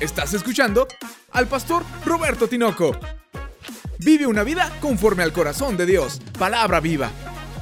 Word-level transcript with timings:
Estás 0.00 0.32
escuchando 0.32 0.86
al 1.32 1.48
pastor 1.48 1.82
Roberto 2.06 2.46
Tinoco. 2.46 2.92
Vive 3.98 4.28
una 4.28 4.44
vida 4.44 4.70
conforme 4.80 5.24
al 5.24 5.32
corazón 5.32 5.76
de 5.76 5.86
Dios. 5.86 6.20
Palabra 6.38 6.78
viva. 6.78 7.10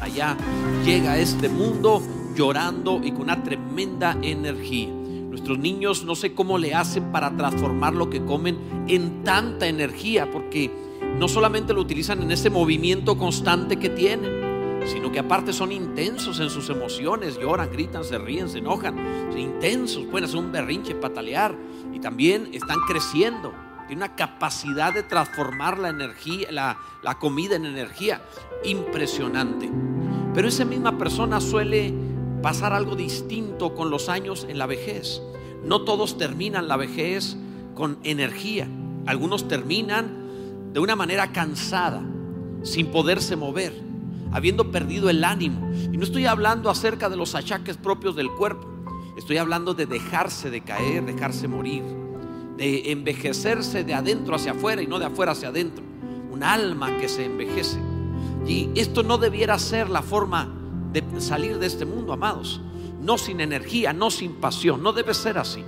Allá 0.02 0.36
llega 0.84 1.16
este 1.16 1.48
mundo 1.48 2.02
llorando 2.36 3.00
y 3.02 3.12
con 3.12 3.22
una 3.22 3.42
tremenda 3.42 4.18
energía. 4.20 4.88
Nuestros 4.90 5.58
niños 5.58 6.04
no 6.04 6.14
sé 6.14 6.34
cómo 6.34 6.58
le 6.58 6.74
hacen 6.74 7.10
para 7.10 7.34
transformar 7.34 7.94
lo 7.94 8.10
que 8.10 8.22
comen 8.22 8.58
en 8.86 9.24
tanta 9.24 9.66
energía, 9.66 10.30
porque 10.30 10.70
no 11.18 11.28
solamente 11.28 11.72
lo 11.72 11.80
utilizan 11.80 12.22
en 12.22 12.32
ese 12.32 12.50
movimiento 12.50 13.16
constante 13.16 13.78
que 13.78 13.88
tienen, 13.88 14.45
sino 14.86 15.10
que 15.10 15.18
aparte 15.18 15.52
son 15.52 15.72
intensos 15.72 16.40
en 16.40 16.50
sus 16.50 16.68
emociones, 16.70 17.38
lloran, 17.38 17.70
gritan, 17.70 18.04
se 18.04 18.18
ríen, 18.18 18.48
se 18.48 18.58
enojan, 18.58 18.96
son 19.30 19.38
intensos, 19.38 20.04
pueden 20.06 20.24
hacer 20.24 20.38
un 20.38 20.52
berrinche, 20.52 20.94
patalear 20.94 21.54
y 21.92 22.00
también 22.00 22.50
están 22.52 22.78
creciendo. 22.88 23.52
Tiene 23.86 24.04
una 24.04 24.16
capacidad 24.16 24.92
de 24.92 25.02
transformar 25.02 25.78
la 25.78 25.90
energía, 25.90 26.50
la, 26.50 26.78
la 27.02 27.18
comida 27.18 27.56
en 27.56 27.66
energía 27.66 28.20
impresionante. 28.64 29.70
Pero 30.34 30.48
esa 30.48 30.64
misma 30.64 30.98
persona 30.98 31.40
suele 31.40 31.94
pasar 32.42 32.72
algo 32.72 32.96
distinto 32.96 33.74
con 33.74 33.90
los 33.90 34.08
años 34.08 34.46
en 34.48 34.58
la 34.58 34.66
vejez. 34.66 35.22
No 35.64 35.82
todos 35.82 36.18
terminan 36.18 36.68
la 36.68 36.76
vejez 36.76 37.36
con 37.74 37.98
energía. 38.02 38.68
Algunos 39.06 39.48
terminan 39.48 40.26
de 40.72 40.80
una 40.80 40.96
manera 40.96 41.32
cansada, 41.32 42.02
sin 42.62 42.88
poderse 42.88 43.36
mover, 43.36 43.72
habiendo 44.32 44.70
perdido 44.70 45.10
el 45.10 45.24
ánimo. 45.24 45.70
Y 45.92 45.96
no 45.96 46.04
estoy 46.04 46.26
hablando 46.26 46.70
acerca 46.70 47.08
de 47.08 47.16
los 47.16 47.34
achaques 47.34 47.76
propios 47.76 48.16
del 48.16 48.30
cuerpo. 48.30 48.66
Estoy 49.16 49.38
hablando 49.38 49.74
de 49.74 49.86
dejarse 49.86 50.50
de 50.50 50.60
caer, 50.62 51.04
dejarse 51.04 51.48
morir, 51.48 51.82
de 52.56 52.92
envejecerse 52.92 53.82
de 53.82 53.94
adentro 53.94 54.34
hacia 54.34 54.52
afuera 54.52 54.82
y 54.82 54.86
no 54.86 54.98
de 54.98 55.06
afuera 55.06 55.32
hacia 55.32 55.48
adentro. 55.48 55.84
Un 56.30 56.42
alma 56.42 56.98
que 56.98 57.08
se 57.08 57.24
envejece. 57.24 57.78
Y 58.46 58.70
esto 58.76 59.02
no 59.02 59.18
debiera 59.18 59.58
ser 59.58 59.88
la 59.88 60.02
forma 60.02 60.52
de 60.92 61.02
salir 61.20 61.58
de 61.58 61.66
este 61.66 61.84
mundo, 61.84 62.12
amados. 62.12 62.60
No 63.00 63.18
sin 63.18 63.40
energía, 63.40 63.92
no 63.92 64.10
sin 64.10 64.34
pasión. 64.34 64.82
No 64.82 64.92
debe 64.92 65.14
ser 65.14 65.38
así. 65.38 65.64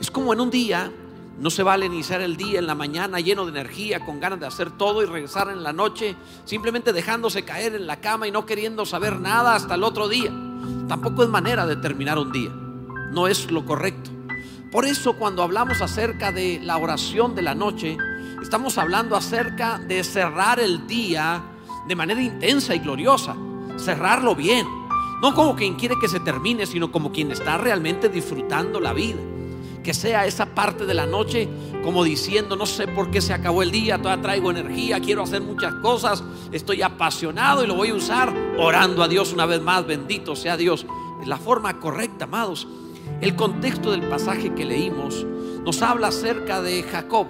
Es 0.00 0.10
como 0.10 0.32
en 0.32 0.40
un 0.40 0.50
día, 0.50 0.92
no 1.40 1.50
se 1.50 1.62
vale 1.62 1.86
iniciar 1.86 2.20
el 2.20 2.36
día 2.36 2.58
en 2.58 2.66
la 2.66 2.74
mañana 2.74 3.20
lleno 3.20 3.44
de 3.44 3.52
energía, 3.52 4.00
con 4.00 4.18
ganas 4.18 4.40
de 4.40 4.46
hacer 4.46 4.72
todo 4.72 5.02
y 5.02 5.06
regresar 5.06 5.50
en 5.50 5.62
la 5.62 5.72
noche, 5.72 6.16
simplemente 6.44 6.92
dejándose 6.92 7.44
caer 7.44 7.76
en 7.76 7.86
la 7.86 8.00
cama 8.00 8.26
y 8.26 8.32
no 8.32 8.44
queriendo 8.44 8.84
saber 8.84 9.20
nada 9.20 9.54
hasta 9.54 9.76
el 9.76 9.84
otro 9.84 10.08
día. 10.08 10.32
Tampoco 10.88 11.22
es 11.22 11.28
manera 11.28 11.64
de 11.64 11.76
terminar 11.76 12.18
un 12.18 12.32
día. 12.32 12.50
No 13.12 13.28
es 13.28 13.52
lo 13.52 13.64
correcto. 13.64 14.10
Por 14.72 14.84
eso 14.84 15.12
cuando 15.12 15.44
hablamos 15.44 15.80
acerca 15.80 16.32
de 16.32 16.60
la 16.60 16.76
oración 16.76 17.36
de 17.36 17.42
la 17.42 17.54
noche, 17.54 17.96
estamos 18.42 18.76
hablando 18.76 19.14
acerca 19.14 19.78
de 19.78 20.02
cerrar 20.02 20.58
el 20.58 20.88
día 20.88 21.40
de 21.86 21.94
manera 21.94 22.20
intensa 22.20 22.74
y 22.74 22.80
gloriosa. 22.80 23.36
Cerrarlo 23.76 24.34
bien. 24.34 24.66
No 25.22 25.34
como 25.34 25.54
quien 25.54 25.76
quiere 25.76 25.94
que 26.00 26.08
se 26.08 26.18
termine, 26.18 26.66
sino 26.66 26.90
como 26.90 27.12
quien 27.12 27.30
está 27.30 27.58
realmente 27.58 28.08
disfrutando 28.08 28.80
la 28.80 28.92
vida. 28.92 29.20
Que 29.88 29.94
sea 29.94 30.26
esa 30.26 30.44
parte 30.44 30.84
de 30.84 30.92
la 30.92 31.06
noche 31.06 31.48
como 31.82 32.04
diciendo, 32.04 32.56
no 32.56 32.66
sé 32.66 32.86
por 32.88 33.10
qué 33.10 33.22
se 33.22 33.32
acabó 33.32 33.62
el 33.62 33.70
día, 33.70 33.96
todavía 33.96 34.22
traigo 34.22 34.50
energía, 34.50 35.00
quiero 35.00 35.22
hacer 35.22 35.40
muchas 35.40 35.72
cosas, 35.76 36.22
estoy 36.52 36.82
apasionado 36.82 37.64
y 37.64 37.66
lo 37.66 37.74
voy 37.74 37.88
a 37.88 37.94
usar 37.94 38.30
orando 38.58 39.02
a 39.02 39.08
Dios 39.08 39.32
una 39.32 39.46
vez 39.46 39.62
más, 39.62 39.86
bendito 39.86 40.36
sea 40.36 40.58
Dios. 40.58 40.84
La 41.24 41.38
forma 41.38 41.80
correcta, 41.80 42.26
amados. 42.26 42.68
El 43.22 43.34
contexto 43.34 43.90
del 43.90 44.02
pasaje 44.02 44.52
que 44.52 44.66
leímos 44.66 45.24
nos 45.64 45.80
habla 45.80 46.08
acerca 46.08 46.60
de 46.60 46.82
Jacob. 46.82 47.26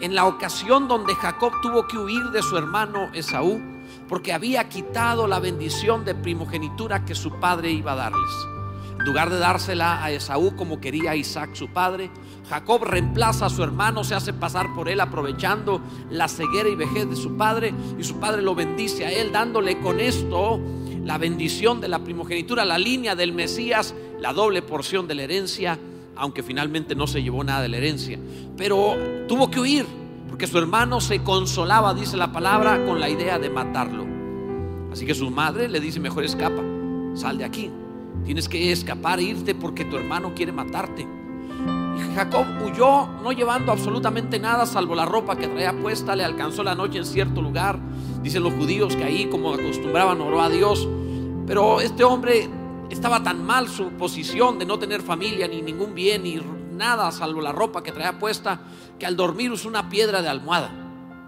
En 0.00 0.16
la 0.16 0.26
ocasión 0.26 0.88
donde 0.88 1.14
Jacob 1.14 1.52
tuvo 1.62 1.86
que 1.86 1.96
huir 1.96 2.24
de 2.32 2.42
su 2.42 2.56
hermano 2.56 3.08
Esaú, 3.14 3.62
porque 4.08 4.32
había 4.32 4.68
quitado 4.68 5.28
la 5.28 5.38
bendición 5.38 6.04
de 6.04 6.16
primogenitura 6.16 7.04
que 7.04 7.14
su 7.14 7.30
padre 7.38 7.70
iba 7.70 7.92
a 7.92 7.94
darles. 7.94 8.57
En 8.98 9.04
lugar 9.04 9.30
de 9.30 9.38
dársela 9.38 10.02
a 10.02 10.10
Esaú 10.10 10.56
como 10.56 10.80
quería 10.80 11.14
Isaac 11.14 11.50
su 11.54 11.68
padre, 11.68 12.10
Jacob 12.48 12.82
reemplaza 12.84 13.46
a 13.46 13.50
su 13.50 13.62
hermano, 13.62 14.04
se 14.04 14.14
hace 14.14 14.32
pasar 14.32 14.74
por 14.74 14.88
él 14.88 15.00
aprovechando 15.00 15.80
la 16.10 16.28
ceguera 16.28 16.68
y 16.68 16.74
vejez 16.74 17.08
de 17.08 17.16
su 17.16 17.36
padre 17.36 17.72
y 17.98 18.04
su 18.04 18.18
padre 18.18 18.42
lo 18.42 18.54
bendice 18.54 19.06
a 19.06 19.12
él 19.12 19.30
dándole 19.32 19.78
con 19.80 20.00
esto 20.00 20.60
la 21.04 21.16
bendición 21.16 21.80
de 21.80 21.88
la 21.88 22.00
primogenitura, 22.00 22.64
la 22.64 22.76
línea 22.76 23.14
del 23.14 23.32
Mesías, 23.32 23.94
la 24.20 24.32
doble 24.32 24.62
porción 24.62 25.06
de 25.06 25.14
la 25.14 25.22
herencia, 25.22 25.78
aunque 26.16 26.42
finalmente 26.42 26.94
no 26.94 27.06
se 27.06 27.22
llevó 27.22 27.42
nada 27.44 27.62
de 27.62 27.68
la 27.68 27.76
herencia. 27.78 28.18
Pero 28.56 28.96
tuvo 29.26 29.50
que 29.50 29.60
huir 29.60 29.86
porque 30.28 30.46
su 30.46 30.58
hermano 30.58 31.00
se 31.00 31.22
consolaba, 31.22 31.94
dice 31.94 32.16
la 32.16 32.30
palabra, 32.32 32.84
con 32.84 33.00
la 33.00 33.08
idea 33.08 33.38
de 33.38 33.48
matarlo. 33.48 34.06
Así 34.92 35.06
que 35.06 35.14
su 35.14 35.30
madre 35.30 35.68
le 35.68 35.80
dice, 35.80 36.00
mejor 36.00 36.24
escapa, 36.24 36.62
sal 37.14 37.38
de 37.38 37.44
aquí. 37.44 37.70
Tienes 38.24 38.48
que 38.48 38.72
escapar, 38.72 39.20
irte 39.20 39.54
porque 39.54 39.84
tu 39.84 39.96
hermano 39.96 40.34
quiere 40.34 40.52
matarte. 40.52 41.06
Jacob 42.14 42.46
huyó 42.64 43.06
no 43.22 43.32
llevando 43.32 43.72
absolutamente 43.72 44.38
nada 44.38 44.66
salvo 44.66 44.94
la 44.94 45.04
ropa 45.04 45.36
que 45.36 45.48
traía 45.48 45.72
puesta. 45.72 46.16
Le 46.16 46.24
alcanzó 46.24 46.62
la 46.62 46.74
noche 46.74 46.98
en 46.98 47.04
cierto 47.04 47.40
lugar. 47.40 47.78
Dicen 48.22 48.42
los 48.42 48.54
judíos 48.54 48.96
que 48.96 49.04
ahí, 49.04 49.26
como 49.26 49.54
acostumbraban, 49.54 50.20
oró 50.20 50.42
a 50.42 50.50
Dios. 50.50 50.88
Pero 51.46 51.80
este 51.80 52.04
hombre 52.04 52.48
estaba 52.90 53.22
tan 53.22 53.44
mal 53.44 53.68
su 53.68 53.90
posición 53.92 54.58
de 54.58 54.66
no 54.66 54.78
tener 54.78 55.02
familia, 55.02 55.48
ni 55.48 55.62
ningún 55.62 55.94
bien, 55.94 56.24
ni 56.24 56.40
nada 56.72 57.10
salvo 57.12 57.40
la 57.40 57.52
ropa 57.52 57.82
que 57.82 57.92
traía 57.92 58.18
puesta, 58.18 58.60
que 58.98 59.06
al 59.06 59.16
dormir 59.16 59.50
usó 59.50 59.68
una 59.68 59.88
piedra 59.88 60.22
de 60.22 60.28
almohada. 60.28 60.70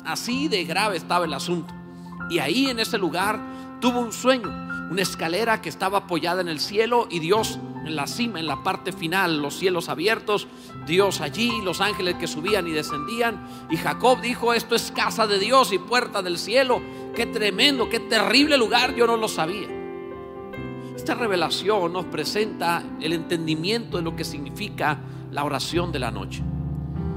Así 0.04 0.48
de 0.48 0.64
grave 0.64 0.96
estaba 0.96 1.24
el 1.24 1.34
asunto. 1.34 1.72
Y 2.30 2.38
ahí 2.38 2.66
en 2.66 2.80
ese 2.80 2.98
lugar 2.98 3.40
tuvo 3.80 4.00
un 4.00 4.12
sueño, 4.12 4.48
una 4.90 5.02
escalera 5.02 5.62
que 5.62 5.68
estaba 5.68 5.98
apoyada 5.98 6.40
en 6.40 6.48
el 6.48 6.58
cielo 6.58 7.06
y 7.08 7.20
Dios 7.20 7.58
en 7.86 7.96
la 7.96 8.06
cima, 8.06 8.40
en 8.40 8.46
la 8.46 8.62
parte 8.62 8.92
final, 8.92 9.40
los 9.40 9.54
cielos 9.56 9.88
abiertos, 9.88 10.48
Dios 10.86 11.20
allí, 11.20 11.50
los 11.62 11.80
ángeles 11.80 12.16
que 12.16 12.26
subían 12.26 12.66
y 12.66 12.72
descendían. 12.72 13.46
Y 13.70 13.76
Jacob 13.76 14.20
dijo, 14.20 14.52
esto 14.52 14.74
es 14.74 14.90
casa 14.90 15.26
de 15.26 15.38
Dios 15.38 15.72
y 15.72 15.78
puerta 15.78 16.22
del 16.22 16.38
cielo. 16.38 16.82
Qué 17.14 17.26
tremendo, 17.26 17.88
qué 17.88 18.00
terrible 18.00 18.58
lugar, 18.58 18.94
yo 18.94 19.06
no 19.06 19.16
lo 19.16 19.28
sabía. 19.28 19.68
Esta 20.94 21.14
revelación 21.14 21.92
nos 21.92 22.04
presenta 22.06 22.82
el 23.00 23.12
entendimiento 23.12 23.96
de 23.96 24.02
lo 24.02 24.14
que 24.14 24.24
significa 24.24 24.98
la 25.30 25.44
oración 25.44 25.92
de 25.92 25.98
la 25.98 26.10
noche. 26.10 26.42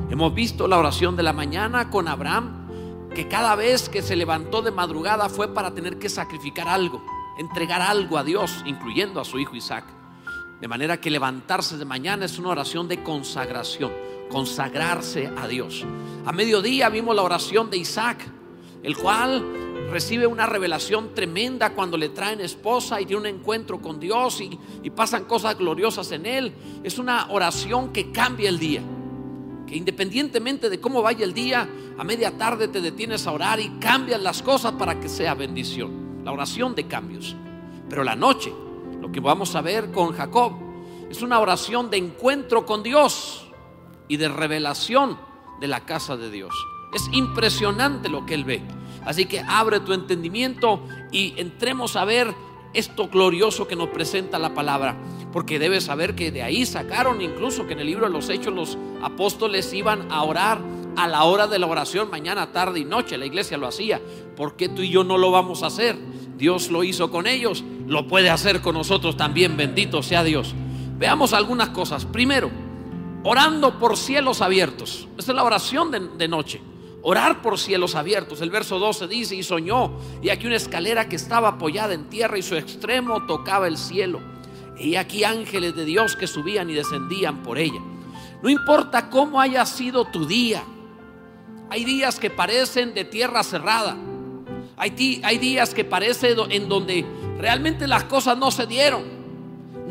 Hemos 0.10 0.34
visto 0.34 0.68
la 0.68 0.78
oración 0.78 1.16
de 1.16 1.24
la 1.24 1.34
mañana 1.34 1.90
con 1.90 2.08
Abraham, 2.08 3.10
que 3.14 3.28
cada 3.28 3.56
vez 3.56 3.90
que 3.90 4.02
se 4.02 4.16
levantó 4.16 4.62
de 4.62 4.72
madrugada 4.72 5.28
fue 5.28 5.54
para 5.54 5.74
tener 5.74 6.00
que 6.00 6.10
sacrificar 6.10 6.68
algo, 6.68 7.04
entregar 7.38 7.82
algo 7.82 8.18
a 8.18 8.24
Dios, 8.24 8.64
incluyendo 8.66 9.20
a 9.20 9.26
su 9.26 9.40
hijo 9.40 9.56
Isaac. 9.56 9.86
De 10.62 10.68
manera 10.68 11.02
que 11.02 11.12
levantarse 11.12 11.78
de 11.78 11.86
mañana 11.86 12.26
es 12.26 12.40
una 12.40 12.50
oración 12.50 12.88
de 12.88 13.04
consagración, 13.04 13.92
consagrarse 14.30 15.32
a 15.36 15.48
Dios. 15.48 15.86
A 16.26 16.32
mediodía 16.32 16.90
vimos 16.90 17.16
la 17.16 17.22
oración 17.22 17.70
de 17.70 17.78
Isaac, 17.78 18.26
el 18.82 18.96
cual 18.96 19.44
recibe 19.92 20.26
una 20.26 20.46
revelación 20.46 21.14
tremenda 21.14 21.74
cuando 21.74 21.98
le 21.98 22.10
traen 22.10 22.40
esposa 22.40 23.02
y 23.02 23.06
tiene 23.06 23.20
un 23.20 23.28
encuentro 23.28 23.82
con 23.82 24.00
Dios 24.00 24.40
y, 24.42 24.58
y, 24.82 24.90
pasan 24.90 25.26
cosas 25.26 25.58
gloriosas 25.58 26.12
en 26.12 26.26
él. 26.26 26.54
Es 26.84 26.98
una 26.98 27.28
oración 27.30 27.92
que 27.92 28.12
cambia 28.12 28.50
el 28.50 28.60
día. 28.60 28.82
Que 29.68 29.76
independientemente 29.76 30.70
de 30.70 30.80
cómo 30.80 31.02
vaya 31.02 31.26
el 31.26 31.34
día, 31.34 31.68
a 31.98 32.04
media 32.04 32.38
tarde 32.38 32.68
te 32.70 32.82
detienes 32.82 33.28
a 33.28 33.32
orar 33.32 33.60
y 33.60 33.70
cambian 33.80 34.24
las 34.24 34.42
cosas 34.42 34.74
para 34.74 35.00
que 35.00 35.10
sea 35.10 35.34
bendición. 35.34 36.13
La 36.24 36.32
oración 36.32 36.76
de 36.76 36.88
cambios. 36.88 37.36
Pero 37.90 38.04
la 38.04 38.16
noche, 38.16 38.54
lo 39.02 39.12
que 39.12 39.20
vamos 39.20 39.56
a 39.56 39.62
ver 39.62 39.92
con 39.92 40.14
Jacob, 40.14 40.54
es 41.10 41.22
una 41.22 41.40
oración 41.40 41.90
de 41.90 41.98
encuentro 41.98 42.66
con 42.66 42.82
Dios 42.82 43.48
y 44.08 44.18
de 44.18 44.30
revelación 44.30 45.18
de 45.60 45.68
la 45.68 45.86
casa 45.86 46.18
de 46.18 46.32
Dios. 46.32 46.54
Es 46.94 47.10
impresionante 47.12 48.10
lo 48.10 48.26
que 48.26 48.34
él 48.34 48.46
ve. 48.46 48.62
Así 49.06 49.26
que 49.26 49.40
abre 49.42 49.80
tu 49.82 49.94
entendimiento 49.94 50.82
y 51.12 51.34
entremos 51.38 51.96
a 51.96 52.06
ver 52.06 52.34
esto 52.74 53.08
glorioso 53.08 53.68
que 53.68 53.76
nos 53.76 53.90
presenta 53.90 54.40
la 54.40 54.54
palabra. 54.54 54.98
Porque 55.32 55.60
debes 55.60 55.86
saber 55.86 56.16
que 56.16 56.32
de 56.32 56.44
ahí 56.44 56.66
sacaron 56.66 57.22
incluso 57.22 57.68
que 57.68 57.74
en 57.74 57.80
el 57.80 57.88
libro 57.88 58.06
de 58.06 58.12
los 58.12 58.30
Hechos 58.30 58.54
los 58.54 58.78
apóstoles 59.02 59.74
iban 59.74 60.12
a 60.12 60.24
orar 60.24 60.62
a 60.96 61.08
la 61.08 61.24
hora 61.24 61.48
de 61.48 61.60
la 61.60 61.68
oración, 61.68 62.10
mañana, 62.10 62.52
tarde 62.52 62.80
y 62.80 62.86
noche. 62.86 63.18
La 63.18 63.26
iglesia 63.26 63.58
lo 63.58 63.68
hacía. 63.68 64.02
¿Por 64.36 64.56
qué 64.56 64.70
tú 64.70 64.82
y 64.82 64.90
yo 64.90 65.04
no 65.04 65.18
lo 65.18 65.32
vamos 65.32 65.64
a 65.64 65.68
hacer? 65.68 65.98
Dios 66.44 66.70
lo 66.72 66.84
hizo 66.84 67.10
con 67.10 67.26
ellos, 67.26 67.64
lo 67.88 68.06
puede 68.06 68.30
hacer 68.30 68.60
con 68.60 68.76
nosotros 68.76 69.16
también. 69.16 69.56
Bendito 69.56 70.04
sea 70.04 70.26
Dios. 70.26 70.54
Veamos 70.98 71.32
algunas 71.32 71.70
cosas. 71.70 72.04
Primero, 72.04 72.52
orando 73.24 73.80
por 73.80 73.96
cielos 73.96 74.42
abiertos. 74.42 75.08
Esta 75.18 75.32
es 75.32 75.36
la 75.38 75.46
oración 75.46 75.90
de, 75.90 76.02
de 76.02 76.28
noche 76.28 76.60
orar 77.02 77.42
por 77.42 77.58
cielos 77.58 77.96
abiertos. 77.96 78.42
El 78.42 78.50
verso 78.50 78.78
12 78.78 79.08
dice, 79.08 79.38
y 79.38 79.44
soñó, 79.44 79.94
y 80.22 80.32
aquí 80.32 80.46
una 80.46 80.58
escalera 80.58 81.08
que 81.08 81.16
estaba 81.16 81.48
apoyada 81.48 81.94
en 81.94 82.10
tierra 82.10 82.38
y 82.38 82.42
su 82.42 82.56
extremo 82.56 83.26
tocaba 83.26 83.70
el 83.70 83.78
cielo. 83.78 84.20
Y 84.78 84.96
aquí 84.96 85.24
ángeles 85.24 85.78
de 85.78 85.86
Dios 85.86 86.18
que 86.18 86.28
subían 86.28 86.70
y 86.70 86.74
descendían 86.74 87.42
por 87.42 87.58
ella. 87.58 87.80
No 88.42 88.50
importa 88.50 89.10
cómo 89.10 89.40
haya 89.40 89.66
sido 89.66 90.04
tu 90.04 90.26
día. 90.26 90.62
Hay 91.70 91.86
días 91.86 92.20
que 92.20 92.30
parecen 92.30 92.94
de 92.94 93.06
tierra 93.06 93.44
cerrada. 93.44 93.96
Hay, 94.78 95.22
hay 95.24 95.38
días 95.38 95.74
que 95.74 95.86
parecen 95.86 96.38
en 96.50 96.70
donde 96.70 97.06
realmente 97.38 97.88
las 97.88 98.06
cosas 98.06 98.38
no 98.38 98.52
se 98.52 98.66
dieron 98.66 99.24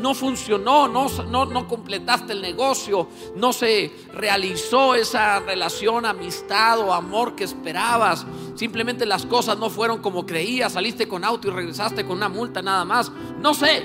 no 0.03 0.13
funcionó, 0.13 0.87
no, 0.87 1.07
no, 1.29 1.45
no, 1.45 1.67
completaste 1.67 2.33
el 2.33 2.41
negocio, 2.41 3.07
no 3.35 3.53
se 3.53 3.89
realizó 4.13 4.95
esa 4.95 5.39
relación, 5.39 6.05
amistad 6.05 6.79
o 6.79 6.93
amor 6.93 7.35
que 7.35 7.45
esperabas. 7.45 8.25
Simplemente 8.55 9.05
las 9.05 9.25
cosas 9.25 9.57
no 9.57 9.69
fueron 9.69 10.01
como 10.01 10.25
creías, 10.25 10.73
saliste 10.73 11.07
con 11.07 11.23
auto 11.23 11.47
y 11.47 11.51
regresaste 11.51 12.05
con 12.05 12.17
una 12.17 12.27
multa 12.27 12.61
nada 12.61 12.83
más. 12.83 13.11
No 13.39 13.53
sé, 13.53 13.83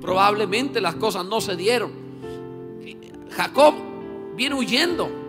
probablemente 0.00 0.80
las 0.80 0.94
cosas 0.94 1.26
no 1.26 1.40
se 1.40 1.54
dieron. 1.54 1.92
Jacob 3.30 3.74
viene 4.36 4.54
huyendo. 4.54 5.19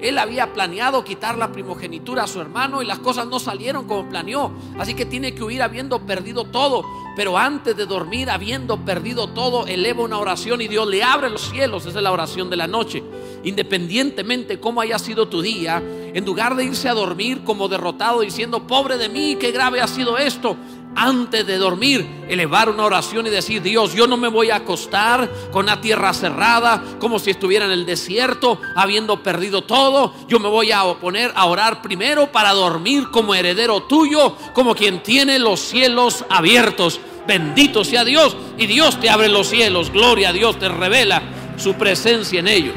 Él 0.00 0.18
había 0.18 0.52
planeado 0.52 1.04
quitar 1.04 1.38
la 1.38 1.52
primogenitura 1.52 2.24
a 2.24 2.26
su 2.26 2.40
hermano 2.40 2.82
y 2.82 2.86
las 2.86 2.98
cosas 2.98 3.26
no 3.26 3.38
salieron 3.38 3.86
como 3.86 4.08
planeó. 4.08 4.52
Así 4.78 4.94
que 4.94 5.06
tiene 5.06 5.34
que 5.34 5.42
huir 5.42 5.62
habiendo 5.62 6.00
perdido 6.00 6.44
todo. 6.44 6.84
Pero 7.16 7.38
antes 7.38 7.76
de 7.76 7.86
dormir, 7.86 8.28
habiendo 8.28 8.84
perdido 8.84 9.28
todo, 9.28 9.66
eleva 9.66 10.02
una 10.02 10.18
oración 10.18 10.60
y 10.60 10.68
Dios 10.68 10.88
le 10.88 11.02
abre 11.02 11.30
los 11.30 11.48
cielos. 11.48 11.86
Esa 11.86 11.98
es 11.98 12.02
la 12.02 12.12
oración 12.12 12.50
de 12.50 12.56
la 12.56 12.66
noche. 12.66 13.02
Independientemente 13.44 14.58
cómo 14.58 14.80
haya 14.80 14.98
sido 14.98 15.28
tu 15.28 15.40
día, 15.40 15.82
en 16.14 16.24
lugar 16.24 16.56
de 16.56 16.64
irse 16.64 16.88
a 16.88 16.94
dormir 16.94 17.42
como 17.44 17.68
derrotado 17.68 18.20
diciendo, 18.20 18.66
pobre 18.66 18.96
de 18.96 19.08
mí, 19.08 19.36
qué 19.38 19.52
grave 19.52 19.80
ha 19.80 19.86
sido 19.86 20.18
esto, 20.18 20.56
antes 20.96 21.46
de 21.46 21.58
dormir, 21.58 22.24
elevar 22.28 22.68
una 22.68 22.84
oración 22.84 23.26
y 23.26 23.30
decir, 23.30 23.62
Dios, 23.62 23.94
yo 23.94 24.06
no 24.06 24.16
me 24.16 24.28
voy 24.28 24.50
a 24.50 24.56
acostar 24.56 25.30
con 25.50 25.66
la 25.66 25.80
tierra 25.80 26.12
cerrada, 26.12 26.82
como 26.98 27.18
si 27.18 27.30
estuviera 27.30 27.64
en 27.64 27.72
el 27.72 27.86
desierto, 27.86 28.60
habiendo 28.76 29.22
perdido 29.22 29.62
todo. 29.62 30.14
Yo 30.28 30.38
me 30.38 30.48
voy 30.48 30.72
a 30.72 30.82
poner 31.00 31.32
a 31.34 31.46
orar 31.46 31.82
primero 31.82 32.30
para 32.30 32.52
dormir 32.52 33.10
como 33.10 33.34
heredero 33.34 33.82
tuyo, 33.82 34.36
como 34.52 34.74
quien 34.74 35.02
tiene 35.02 35.38
los 35.38 35.60
cielos 35.60 36.24
abiertos. 36.28 37.00
Bendito 37.26 37.84
sea 37.84 38.04
Dios. 38.04 38.36
Y 38.58 38.66
Dios 38.66 39.00
te 39.00 39.10
abre 39.10 39.28
los 39.28 39.48
cielos. 39.48 39.90
Gloria 39.90 40.30
a 40.30 40.32
Dios, 40.32 40.58
te 40.58 40.68
revela 40.68 41.22
su 41.56 41.74
presencia 41.74 42.40
en 42.40 42.48
ello. 42.48 42.72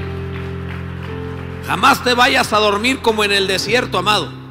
Jamás 1.65 2.03
te 2.03 2.13
vayas 2.13 2.53
a 2.53 2.59
dormir 2.59 2.99
como 3.01 3.23
en 3.23 3.33
el 3.33 3.45
desierto, 3.45 3.97
amado. 3.97 4.46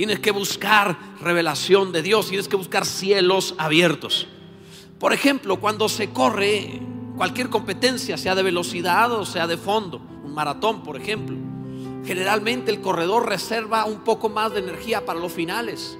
Tienes 0.00 0.20
que 0.20 0.30
buscar 0.30 0.96
revelación 1.20 1.92
de 1.92 2.00
Dios, 2.00 2.28
tienes 2.28 2.48
que 2.48 2.56
buscar 2.56 2.86
cielos 2.86 3.54
abiertos. 3.58 4.26
Por 4.98 5.12
ejemplo, 5.12 5.60
cuando 5.60 5.90
se 5.90 6.08
corre 6.08 6.80
cualquier 7.18 7.50
competencia, 7.50 8.16
sea 8.16 8.34
de 8.34 8.42
velocidad 8.42 9.12
o 9.12 9.26
sea 9.26 9.46
de 9.46 9.58
fondo, 9.58 10.00
un 10.24 10.32
maratón, 10.32 10.82
por 10.82 10.96
ejemplo, 10.96 11.36
generalmente 12.06 12.70
el 12.70 12.80
corredor 12.80 13.28
reserva 13.28 13.84
un 13.84 14.02
poco 14.02 14.30
más 14.30 14.54
de 14.54 14.60
energía 14.60 15.04
para 15.04 15.20
los 15.20 15.32
finales. 15.32 15.98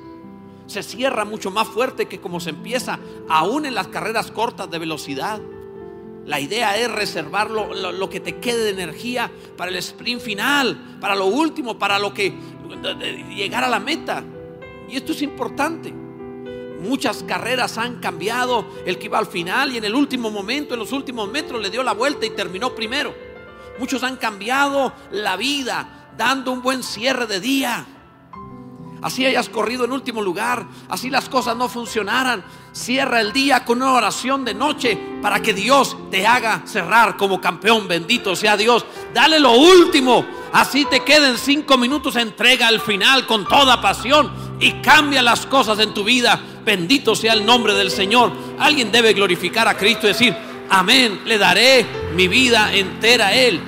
Se 0.67 0.83
cierra 0.83 1.27
mucho 1.27 1.51
más 1.51 1.69
fuerte 1.69 2.09
que 2.09 2.23
como 2.23 2.41
se 2.41 2.49
empieza, 2.49 2.99
aún 3.29 3.67
en 3.67 3.75
las 3.75 3.89
carreras 3.89 4.31
cortas 4.31 4.71
de 4.71 4.79
velocidad. 4.79 5.43
La 6.27 6.39
idea 6.39 6.77
es 6.77 6.91
reservar 6.91 7.51
lo, 7.51 8.11
que 8.11 8.21
te 8.21 8.39
quede 8.39 8.65
de 8.65 8.71
energía 8.71 9.31
para 9.57 9.71
el 9.71 9.77
sprint 9.77 10.21
final, 10.21 10.99
para 11.01 11.15
lo 11.15 11.27
último, 11.27 11.79
para 11.79 11.99
lo 11.99 12.13
que 12.13 12.33
llegar 13.35 13.65
a 13.65 13.69
la 13.69 13.81
meta. 13.81 14.23
Y 14.89 14.97
esto 14.97 15.13
es 15.13 15.23
importante. 15.23 15.93
Muchas 16.81 17.23
carreras 17.23 17.79
han 17.79 18.01
cambiado. 18.01 18.67
El 18.87 18.99
que 18.99 19.07
iba 19.07 19.19
al 19.19 19.27
final 19.27 19.73
y 19.73 19.79
en 19.79 19.85
el 19.85 19.95
último 19.95 20.31
momento, 20.31 20.75
en 20.75 20.81
los 20.81 20.93
últimos 20.93 21.31
metros, 21.31 21.61
le 21.61 21.71
dio 21.71 21.83
la 21.83 21.93
vuelta 21.93 22.27
y 22.27 22.31
terminó 22.31 22.75
primero. 22.75 23.15
Muchos 23.79 24.03
han 24.03 24.17
cambiado 24.17 24.93
la 25.11 25.37
vida 25.37 26.11
dando 26.17 26.53
un 26.53 26.63
buen 26.63 26.83
cierre 26.83 27.27
de 27.27 27.41
día 27.41 27.87
así 29.03 29.27
hayas 29.27 29.49
corrido 29.49 29.85
en 29.85 29.93
último 29.93 30.23
lugar, 30.23 30.67
así 30.89 31.11
las 31.11 31.29
cosas 31.29 31.57
no 31.57 31.69
funcionaran, 31.69 32.45
cierra 32.73 33.21
el 33.21 33.33
día 33.33 33.65
con 33.65 33.83
una 33.83 33.93
oración 33.93 34.45
de 34.45 34.55
noche 34.55 34.99
para 35.23 35.41
que 35.41 35.53
Dios 35.53 35.97
te 36.11 36.27
haga 36.27 36.63
cerrar 36.67 37.17
como 37.17 37.41
campeón. 37.41 37.89
Bendito 37.89 38.37
sea 38.37 38.57
Dios. 38.57 38.85
Dale 39.15 39.41
lo 39.41 39.53
último, 39.53 40.25
así 40.53 40.85
te 40.85 41.01
queden 41.01 41.39
cinco 41.39 41.77
minutos, 41.77 42.17
entrega 42.17 42.69
al 42.69 42.81
final 42.81 43.27
con 43.27 43.47
toda 43.47 43.81
pasión 43.81 44.31
y 44.61 44.73
cambia 44.83 45.23
las 45.23 45.47
cosas 45.47 45.79
en 45.79 45.95
tu 45.95 46.05
vida. 46.05 46.41
Bendito 46.65 47.15
sea 47.15 47.33
el 47.33 47.45
nombre 47.45 47.75
del 47.75 47.91
Señor. 47.91 48.33
Alguien 48.59 48.93
debe 48.93 49.13
glorificar 49.13 49.67
a 49.67 49.77
Cristo 49.77 50.07
y 50.07 50.09
decir, 50.09 50.37
amén, 50.69 51.23
le 51.25 51.39
daré 51.39 51.87
mi 52.15 52.29
vida 52.29 52.73
entera 52.73 53.29
a 53.29 53.35
Él. 53.35 53.61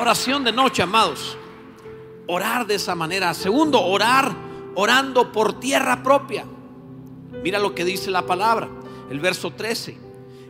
Oración 0.00 0.42
de 0.42 0.52
noche, 0.52 0.82
amados 0.82 1.36
orar 2.32 2.66
de 2.66 2.76
esa 2.76 2.94
manera. 2.94 3.34
Segundo, 3.34 3.80
orar 3.80 4.34
orando 4.74 5.32
por 5.32 5.60
tierra 5.60 6.02
propia. 6.02 6.44
Mira 7.42 7.58
lo 7.58 7.74
que 7.74 7.84
dice 7.84 8.10
la 8.10 8.26
palabra, 8.26 8.68
el 9.10 9.20
verso 9.20 9.52
13. 9.52 9.98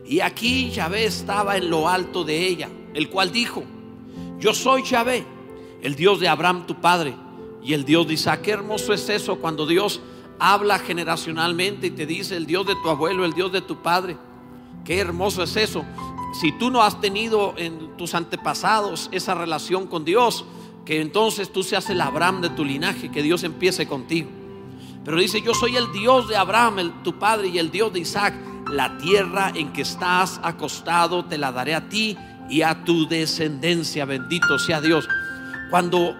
Y 0.05 0.19
aquí 0.19 0.69
Yahvé 0.71 1.05
estaba 1.05 1.57
en 1.57 1.69
lo 1.69 1.89
alto 1.89 2.23
de 2.23 2.45
ella, 2.45 2.69
el 2.93 3.09
cual 3.09 3.31
dijo, 3.31 3.63
yo 4.39 4.53
soy 4.53 4.83
Yahvé, 4.83 5.25
el 5.81 5.95
Dios 5.95 6.19
de 6.19 6.27
Abraham 6.27 6.65
tu 6.65 6.79
padre 6.81 7.15
y 7.63 7.73
el 7.73 7.85
Dios 7.85 8.07
de 8.07 8.13
Isaac. 8.13 8.41
Qué 8.41 8.51
hermoso 8.51 8.93
es 8.93 9.07
eso 9.09 9.37
cuando 9.37 9.65
Dios 9.65 10.01
habla 10.39 10.79
generacionalmente 10.79 11.87
y 11.87 11.91
te 11.91 12.05
dice 12.05 12.35
el 12.35 12.45
Dios 12.45 12.65
de 12.67 12.75
tu 12.75 12.89
abuelo, 12.89 13.23
el 13.23 13.33
Dios 13.33 13.51
de 13.51 13.61
tu 13.61 13.81
padre. 13.81 14.17
Qué 14.83 14.99
hermoso 14.99 15.43
es 15.43 15.55
eso. 15.55 15.85
Si 16.39 16.51
tú 16.57 16.71
no 16.71 16.81
has 16.81 16.99
tenido 16.99 17.53
en 17.57 17.95
tus 17.95 18.15
antepasados 18.15 19.07
esa 19.11 19.35
relación 19.35 19.87
con 19.87 20.03
Dios, 20.03 20.45
que 20.85 21.01
entonces 21.01 21.51
tú 21.51 21.63
seas 21.63 21.89
el 21.89 22.01
Abraham 22.01 22.41
de 22.41 22.49
tu 22.49 22.65
linaje, 22.65 23.11
que 23.11 23.23
Dios 23.23 23.43
empiece 23.43 23.87
contigo. 23.87 24.29
Pero 25.05 25.17
dice, 25.17 25.41
yo 25.41 25.53
soy 25.53 25.75
el 25.75 25.91
Dios 25.91 26.27
de 26.27 26.37
Abraham, 26.37 27.03
tu 27.03 27.17
padre, 27.19 27.49
y 27.49 27.57
el 27.57 27.71
Dios 27.71 27.91
de 27.93 27.99
Isaac. 27.99 28.33
La 28.71 28.97
tierra 28.97 29.51
en 29.53 29.73
que 29.73 29.81
estás 29.81 30.39
acostado 30.41 31.25
te 31.25 31.37
la 31.37 31.51
daré 31.51 31.75
a 31.75 31.89
ti 31.89 32.17
y 32.49 32.61
a 32.61 32.83
tu 32.85 33.07
descendencia. 33.07 34.05
Bendito 34.05 34.57
sea 34.57 34.79
Dios. 34.79 35.07
Cuando 35.69 36.15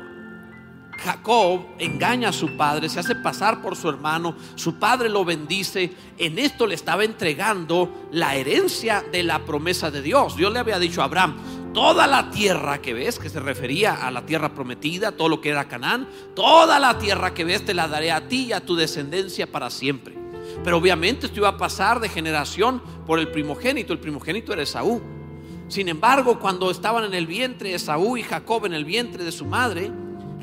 Jacob 1.03 1.61
engaña 1.79 2.29
a 2.29 2.33
su 2.33 2.57
padre, 2.57 2.89
se 2.89 2.99
hace 2.99 3.15
pasar 3.15 3.61
por 3.61 3.75
su 3.75 3.89
hermano, 3.89 4.35
su 4.55 4.75
padre 4.75 5.09
lo 5.09 5.25
bendice, 5.25 5.93
en 6.17 6.39
esto 6.39 6.67
le 6.67 6.75
estaba 6.75 7.03
entregando 7.03 8.07
la 8.11 8.35
herencia 8.35 9.03
de 9.11 9.23
la 9.23 9.39
promesa 9.45 9.91
de 9.91 10.01
Dios. 10.01 10.35
Dios 10.35 10.51
le 10.51 10.59
había 10.59 10.79
dicho 10.79 11.01
a 11.01 11.05
Abraham, 11.05 11.35
toda 11.73 12.05
la 12.07 12.29
tierra 12.29 12.81
que 12.81 12.93
ves, 12.93 13.17
que 13.19 13.29
se 13.29 13.39
refería 13.39 13.95
a 13.95 14.11
la 14.11 14.25
tierra 14.25 14.53
prometida, 14.53 15.11
todo 15.11 15.27
lo 15.27 15.41
que 15.41 15.49
era 15.49 15.67
Canaán, 15.67 16.07
toda 16.35 16.79
la 16.79 16.97
tierra 16.99 17.33
que 17.33 17.43
ves 17.43 17.65
te 17.65 17.73
la 17.73 17.87
daré 17.87 18.11
a 18.11 18.27
ti 18.27 18.45
y 18.45 18.53
a 18.53 18.63
tu 18.63 18.75
descendencia 18.75 19.51
para 19.51 19.69
siempre. 19.69 20.15
Pero 20.63 20.77
obviamente 20.77 21.25
esto 21.25 21.39
iba 21.39 21.49
a 21.49 21.57
pasar 21.57 21.99
de 21.99 22.09
generación 22.09 22.81
por 23.05 23.19
el 23.19 23.29
primogénito, 23.29 23.91
el 23.91 23.99
primogénito 23.99 24.53
era 24.53 24.61
Esaú. 24.61 25.01
Sin 25.67 25.89
embargo, 25.89 26.39
cuando 26.39 26.69
estaban 26.69 27.05
en 27.05 27.13
el 27.15 27.25
vientre 27.25 27.73
Esaú 27.73 28.17
y 28.17 28.23
Jacob 28.23 28.65
en 28.65 28.73
el 28.73 28.85
vientre 28.85 29.23
de 29.23 29.31
su 29.31 29.45
madre, 29.45 29.91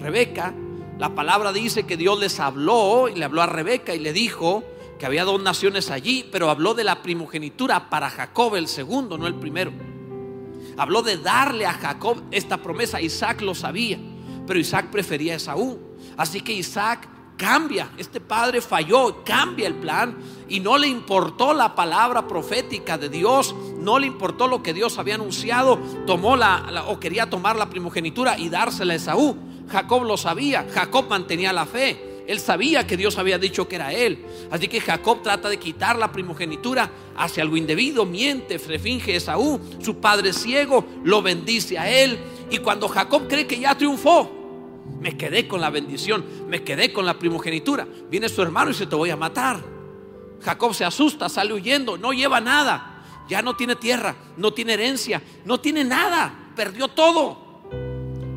Rebeca, 0.00 0.52
la 0.98 1.14
palabra 1.14 1.52
dice 1.52 1.84
que 1.84 1.96
Dios 1.96 2.18
les 2.18 2.40
habló 2.40 3.08
y 3.08 3.14
le 3.14 3.24
habló 3.24 3.42
a 3.42 3.46
Rebeca 3.46 3.94
y 3.94 4.00
le 4.00 4.12
dijo 4.12 4.64
que 4.98 5.06
había 5.06 5.24
dos 5.24 5.40
naciones 5.40 5.90
allí, 5.90 6.28
pero 6.30 6.50
habló 6.50 6.74
de 6.74 6.84
la 6.84 7.02
primogenitura 7.02 7.88
para 7.88 8.10
Jacob 8.10 8.56
el 8.56 8.66
segundo, 8.66 9.16
no 9.16 9.26
el 9.26 9.34
primero. 9.36 9.72
Habló 10.80 11.02
de 11.02 11.18
darle 11.18 11.66
a 11.66 11.74
Jacob 11.74 12.22
esta 12.30 12.56
promesa. 12.56 13.02
Isaac 13.02 13.42
lo 13.42 13.54
sabía, 13.54 13.98
pero 14.46 14.58
Isaac 14.58 14.86
prefería 14.90 15.34
a 15.34 15.36
Esaú. 15.36 15.78
Así 16.16 16.40
que 16.40 16.54
Isaac 16.54 17.06
cambia. 17.36 17.90
Este 17.98 18.18
padre 18.18 18.62
falló, 18.62 19.22
cambia 19.22 19.66
el 19.66 19.74
plan 19.74 20.16
y 20.48 20.58
no 20.58 20.78
le 20.78 20.86
importó 20.86 21.52
la 21.52 21.74
palabra 21.74 22.26
profética 22.26 22.96
de 22.96 23.10
Dios, 23.10 23.54
no 23.76 23.98
le 23.98 24.06
importó 24.06 24.48
lo 24.48 24.62
que 24.62 24.72
Dios 24.72 24.98
había 24.98 25.16
anunciado, 25.16 25.78
tomó 26.06 26.34
la, 26.34 26.86
o 26.88 26.98
quería 26.98 27.28
tomar 27.28 27.56
la 27.56 27.68
primogenitura 27.68 28.38
y 28.38 28.48
dársela 28.48 28.94
a 28.94 28.96
Esaú. 28.96 29.36
Jacob 29.68 30.04
lo 30.04 30.16
sabía, 30.16 30.66
Jacob 30.72 31.10
mantenía 31.10 31.52
la 31.52 31.66
fe. 31.66 32.09
Él 32.30 32.38
sabía 32.38 32.86
que 32.86 32.96
Dios 32.96 33.18
había 33.18 33.40
dicho 33.40 33.66
que 33.66 33.74
era 33.74 33.92
él. 33.92 34.24
Así 34.52 34.68
que 34.68 34.80
Jacob 34.80 35.20
trata 35.20 35.48
de 35.48 35.58
quitar 35.58 35.98
la 35.98 36.12
primogenitura 36.12 36.88
hacia 37.16 37.42
algo 37.42 37.56
indebido, 37.56 38.06
miente, 38.06 38.60
finge 38.60 39.16
Esaú, 39.16 39.58
su 39.82 39.96
padre 39.96 40.32
ciego, 40.32 40.84
lo 41.02 41.22
bendice 41.22 41.76
a 41.76 41.90
él. 41.90 42.20
Y 42.48 42.58
cuando 42.58 42.86
Jacob 42.86 43.26
cree 43.26 43.48
que 43.48 43.58
ya 43.58 43.76
triunfó, 43.76 44.30
me 45.00 45.16
quedé 45.16 45.48
con 45.48 45.60
la 45.60 45.70
bendición, 45.70 46.24
me 46.46 46.62
quedé 46.62 46.92
con 46.92 47.04
la 47.04 47.18
primogenitura. 47.18 47.84
Viene 48.08 48.28
su 48.28 48.40
hermano 48.42 48.70
y 48.70 48.74
se 48.74 48.86
te 48.86 48.94
voy 48.94 49.10
a 49.10 49.16
matar. 49.16 49.60
Jacob 50.40 50.72
se 50.72 50.84
asusta, 50.84 51.28
sale 51.28 51.52
huyendo, 51.52 51.98
no 51.98 52.12
lleva 52.12 52.40
nada. 52.40 53.02
Ya 53.28 53.42
no 53.42 53.56
tiene 53.56 53.74
tierra, 53.74 54.14
no 54.36 54.52
tiene 54.52 54.74
herencia, 54.74 55.20
no 55.44 55.58
tiene 55.58 55.82
nada, 55.82 56.52
perdió 56.54 56.86
todo. 56.86 57.64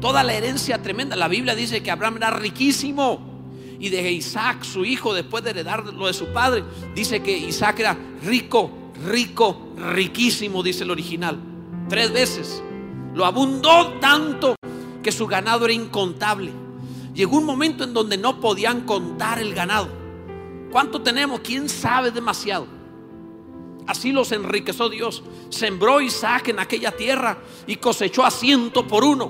Toda 0.01 0.23
la 0.23 0.33
herencia 0.33 0.81
tremenda. 0.81 1.15
La 1.15 1.27
Biblia 1.27 1.53
dice 1.53 1.83
que 1.83 1.91
Abraham 1.91 2.17
era 2.17 2.31
riquísimo 2.31 3.32
y 3.83 3.89
de 3.89 4.13
Isaac, 4.13 4.63
su 4.63 4.85
hijo, 4.85 5.13
después 5.13 5.43
de 5.43 5.49
heredar 5.49 5.83
lo 5.83 6.07
de 6.07 6.13
su 6.13 6.27
padre, 6.27 6.63
dice 6.95 7.21
que 7.21 7.37
Isaac 7.37 7.81
era 7.81 7.97
rico, 8.23 8.71
rico, 9.05 9.73
riquísimo, 9.75 10.63
dice 10.63 10.85
el 10.85 10.91
original. 10.91 11.37
Tres 11.89 12.13
veces. 12.13 12.63
Lo 13.13 13.25
abundó 13.25 13.95
tanto 13.99 14.55
que 15.03 15.11
su 15.11 15.27
ganado 15.27 15.65
era 15.65 15.73
incontable. 15.73 16.53
Llegó 17.13 17.35
un 17.35 17.43
momento 17.43 17.83
en 17.83 17.93
donde 17.93 18.17
no 18.17 18.39
podían 18.39 18.85
contar 18.85 19.39
el 19.39 19.53
ganado. 19.53 19.89
¿Cuánto 20.71 21.01
tenemos? 21.01 21.41
¿Quién 21.41 21.67
sabe 21.67 22.11
demasiado? 22.11 22.67
Así 23.85 24.13
los 24.13 24.31
enriqueció 24.31 24.87
Dios. 24.87 25.23
Sembró 25.49 25.99
Isaac 25.99 26.47
en 26.47 26.59
aquella 26.59 26.91
tierra 26.91 27.37
y 27.67 27.75
cosechó 27.75 28.25
a 28.25 28.31
ciento 28.31 28.87
por 28.87 29.03
uno. 29.03 29.29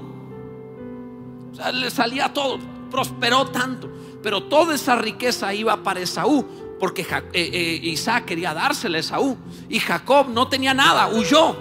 O 1.51 1.55
sea, 1.55 1.71
le 1.71 1.89
salía 1.89 2.31
todo, 2.31 2.59
prosperó 2.91 3.47
tanto. 3.47 3.89
Pero 4.23 4.43
toda 4.43 4.73
esa 4.73 4.95
riqueza 4.95 5.53
iba 5.53 5.83
para 5.83 5.99
Esaú, 5.99 6.45
porque 6.79 7.01
eh, 7.01 7.29
eh, 7.33 7.79
Isaac 7.83 8.25
quería 8.25 8.53
dársela 8.53 8.97
a 8.97 9.01
Esaú. 9.01 9.37
Y 9.69 9.79
Jacob 9.79 10.29
no 10.29 10.47
tenía 10.47 10.73
nada, 10.73 11.07
huyó. 11.09 11.55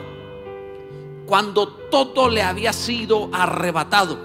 Cuando 1.27 1.69
todo 1.69 2.31
le 2.31 2.43
había 2.43 2.73
sido 2.73 3.29
arrebatado, 3.33 4.19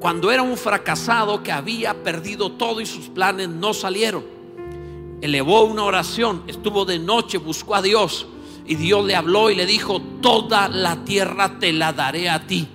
cuando 0.00 0.30
era 0.30 0.42
un 0.42 0.56
fracasado 0.56 1.42
que 1.42 1.52
había 1.52 2.02
perdido 2.02 2.52
todo 2.52 2.80
y 2.80 2.86
sus 2.86 3.08
planes 3.08 3.48
no 3.48 3.74
salieron 3.74 4.34
elevó 5.24 5.64
una 5.64 5.84
oración, 5.84 6.42
estuvo 6.46 6.84
de 6.84 6.98
noche, 6.98 7.38
buscó 7.38 7.74
a 7.74 7.80
Dios 7.80 8.26
y 8.66 8.74
Dios 8.74 9.06
le 9.06 9.16
habló 9.16 9.48
y 9.48 9.54
le 9.54 9.64
dijo, 9.64 9.98
toda 10.20 10.68
la 10.68 11.02
tierra 11.06 11.58
te 11.58 11.72
la 11.72 11.94
daré 11.94 12.28
a 12.28 12.46
ti. 12.46 12.68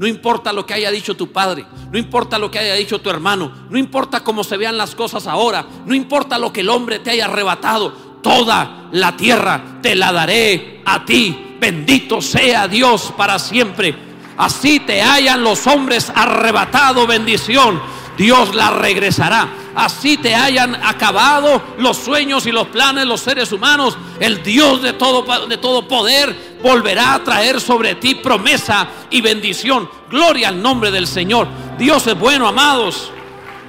No 0.00 0.06
importa 0.06 0.50
lo 0.54 0.64
que 0.64 0.72
haya 0.72 0.90
dicho 0.90 1.14
tu 1.14 1.30
padre, 1.30 1.66
no 1.92 1.98
importa 1.98 2.38
lo 2.38 2.50
que 2.50 2.58
haya 2.58 2.72
dicho 2.72 3.02
tu 3.02 3.10
hermano, 3.10 3.52
no 3.68 3.76
importa 3.76 4.24
cómo 4.24 4.42
se 4.42 4.56
vean 4.56 4.78
las 4.78 4.94
cosas 4.94 5.26
ahora, 5.26 5.66
no 5.84 5.94
importa 5.94 6.38
lo 6.38 6.50
que 6.50 6.62
el 6.62 6.70
hombre 6.70 7.00
te 7.00 7.10
haya 7.10 7.26
arrebatado, 7.26 7.90
toda 8.22 8.88
la 8.92 9.14
tierra 9.14 9.78
te 9.82 9.94
la 9.94 10.10
daré 10.10 10.80
a 10.86 11.04
ti. 11.04 11.56
Bendito 11.60 12.22
sea 12.22 12.66
Dios 12.66 13.12
para 13.14 13.38
siempre. 13.38 13.94
Así 14.38 14.80
te 14.80 15.02
hayan 15.02 15.44
los 15.44 15.66
hombres 15.66 16.10
arrebatado 16.14 17.06
bendición, 17.06 17.78
Dios 18.16 18.54
la 18.54 18.70
regresará 18.70 19.48
así 19.74 20.16
te 20.16 20.34
hayan 20.34 20.74
acabado 20.74 21.62
los 21.78 21.96
sueños 21.96 22.46
y 22.46 22.52
los 22.52 22.68
planes 22.68 23.04
de 23.04 23.08
los 23.08 23.20
seres 23.20 23.52
humanos, 23.52 23.96
el 24.18 24.42
Dios 24.42 24.82
de 24.82 24.92
todo, 24.92 25.46
de 25.46 25.56
todo 25.56 25.86
poder 25.86 26.58
volverá 26.62 27.14
a 27.14 27.24
traer 27.24 27.60
sobre 27.60 27.94
ti 27.94 28.16
promesa 28.16 28.88
y 29.10 29.20
bendición. 29.20 29.88
Gloria 30.10 30.48
al 30.48 30.60
nombre 30.60 30.90
del 30.90 31.06
Señor. 31.06 31.48
Dios 31.78 32.06
es 32.06 32.18
bueno, 32.18 32.46
amados. 32.46 33.10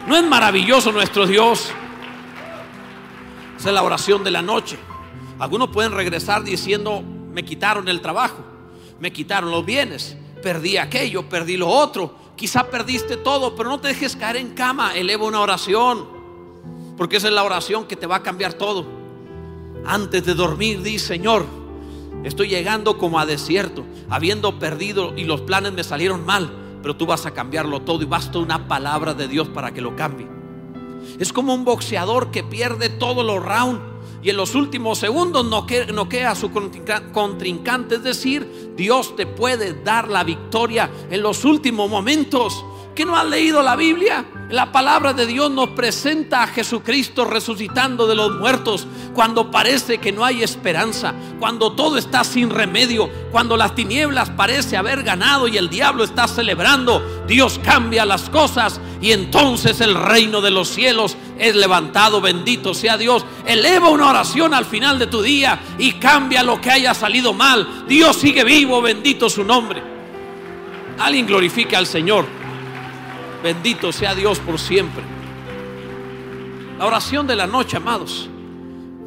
¿No 0.07 0.17
es 0.17 0.23
maravilloso 0.23 0.91
nuestro 0.91 1.27
Dios? 1.27 1.71
Esa 3.57 3.69
es 3.69 3.75
la 3.75 3.83
oración 3.83 4.23
de 4.23 4.31
la 4.31 4.41
noche. 4.41 4.77
Algunos 5.39 5.69
pueden 5.69 5.93
regresar 5.93 6.43
diciendo, 6.43 7.03
me 7.31 7.45
quitaron 7.45 7.87
el 7.87 8.01
trabajo, 8.01 8.43
me 8.99 9.11
quitaron 9.11 9.51
los 9.51 9.65
bienes, 9.65 10.17
perdí 10.43 10.77
aquello, 10.77 11.27
perdí 11.29 11.57
lo 11.57 11.67
otro, 11.67 12.15
Quizá 12.41 12.71
perdiste 12.71 13.17
todo, 13.17 13.55
pero 13.55 13.69
no 13.69 13.79
te 13.79 13.89
dejes 13.89 14.15
caer 14.15 14.37
en 14.37 14.55
cama. 14.55 14.95
Eleva 14.95 15.27
una 15.27 15.41
oración. 15.41 16.07
Porque 16.97 17.17
esa 17.17 17.27
es 17.27 17.33
la 17.35 17.43
oración 17.43 17.85
que 17.85 17.95
te 17.95 18.07
va 18.07 18.15
a 18.15 18.23
cambiar 18.23 18.53
todo. 18.53 18.83
Antes 19.85 20.25
de 20.25 20.33
dormir, 20.33 20.81
di, 20.81 20.97
Señor, 20.97 21.45
estoy 22.23 22.47
llegando 22.47 22.97
como 22.97 23.19
a 23.19 23.27
desierto, 23.27 23.83
habiendo 24.09 24.57
perdido 24.57 25.15
y 25.15 25.25
los 25.25 25.41
planes 25.41 25.73
me 25.73 25.83
salieron 25.83 26.25
mal, 26.25 26.51
pero 26.81 26.95
tú 26.95 27.05
vas 27.05 27.27
a 27.27 27.31
cambiarlo 27.31 27.83
todo 27.83 28.01
y 28.01 28.05
basta 28.05 28.39
una 28.39 28.67
palabra 28.67 29.13
de 29.13 29.27
Dios 29.27 29.47
para 29.47 29.71
que 29.71 29.81
lo 29.81 29.95
cambie. 29.95 30.27
Es 31.19 31.31
como 31.31 31.53
un 31.53 31.63
boxeador 31.63 32.31
que 32.31 32.43
pierde 32.43 32.89
todos 32.89 33.23
los 33.23 33.39
rounds 33.45 33.83
y 34.23 34.29
en 34.29 34.37
los 34.37 34.55
últimos 34.55 34.99
segundos 34.99 35.45
no 35.45 35.65
queda 35.65 36.31
a 36.31 36.35
su 36.35 36.51
contrincante. 36.51 37.95
Es 37.95 38.03
decir, 38.03 38.73
Dios 38.75 39.15
te 39.15 39.25
puede 39.25 39.81
dar 39.83 40.07
la 40.07 40.23
victoria 40.23 40.89
en 41.09 41.21
los 41.21 41.43
últimos 41.45 41.89
momentos. 41.89 42.63
¿Que 42.95 43.05
no 43.05 43.15
has 43.15 43.25
leído 43.25 43.61
la 43.63 43.75
Biblia? 43.75 44.25
La 44.51 44.69
palabra 44.73 45.13
de 45.13 45.25
Dios 45.25 45.49
nos 45.49 45.69
presenta 45.69 46.43
a 46.43 46.47
Jesucristo 46.47 47.23
resucitando 47.23 48.05
de 48.05 48.15
los 48.15 48.37
muertos 48.37 48.85
cuando 49.13 49.49
parece 49.49 49.99
que 49.99 50.11
no 50.11 50.25
hay 50.25 50.43
esperanza, 50.43 51.13
cuando 51.39 51.71
todo 51.71 51.97
está 51.97 52.25
sin 52.25 52.49
remedio, 52.49 53.09
cuando 53.31 53.55
las 53.55 53.75
tinieblas 53.75 54.29
parece 54.31 54.75
haber 54.75 55.03
ganado 55.03 55.47
y 55.47 55.55
el 55.55 55.69
diablo 55.69 56.03
está 56.03 56.27
celebrando. 56.27 57.23
Dios 57.27 57.61
cambia 57.63 58.05
las 58.05 58.29
cosas 58.29 58.81
y 58.99 59.13
entonces 59.13 59.79
el 59.79 59.95
reino 59.95 60.41
de 60.41 60.51
los 60.51 60.67
cielos 60.67 61.15
es 61.39 61.55
levantado. 61.55 62.19
Bendito 62.19 62.73
sea 62.73 62.97
Dios. 62.97 63.23
Eleva 63.45 63.87
una 63.87 64.09
oración 64.09 64.53
al 64.53 64.65
final 64.65 64.99
de 64.99 65.07
tu 65.07 65.21
día 65.21 65.61
y 65.77 65.93
cambia 65.93 66.43
lo 66.43 66.59
que 66.59 66.71
haya 66.71 66.93
salido 66.93 67.31
mal. 67.31 67.85
Dios 67.87 68.17
sigue 68.17 68.43
vivo, 68.43 68.81
bendito 68.81 69.29
su 69.29 69.45
nombre. 69.45 69.81
Alguien 70.99 71.25
glorifica 71.25 71.77
al 71.77 71.87
Señor. 71.87 72.40
Bendito 73.43 73.91
sea 73.91 74.13
Dios 74.15 74.39
por 74.39 74.59
siempre. 74.59 75.03
La 76.77 76.85
oración 76.85 77.27
de 77.27 77.35
la 77.35 77.47
noche, 77.47 77.77
amados. 77.77 78.29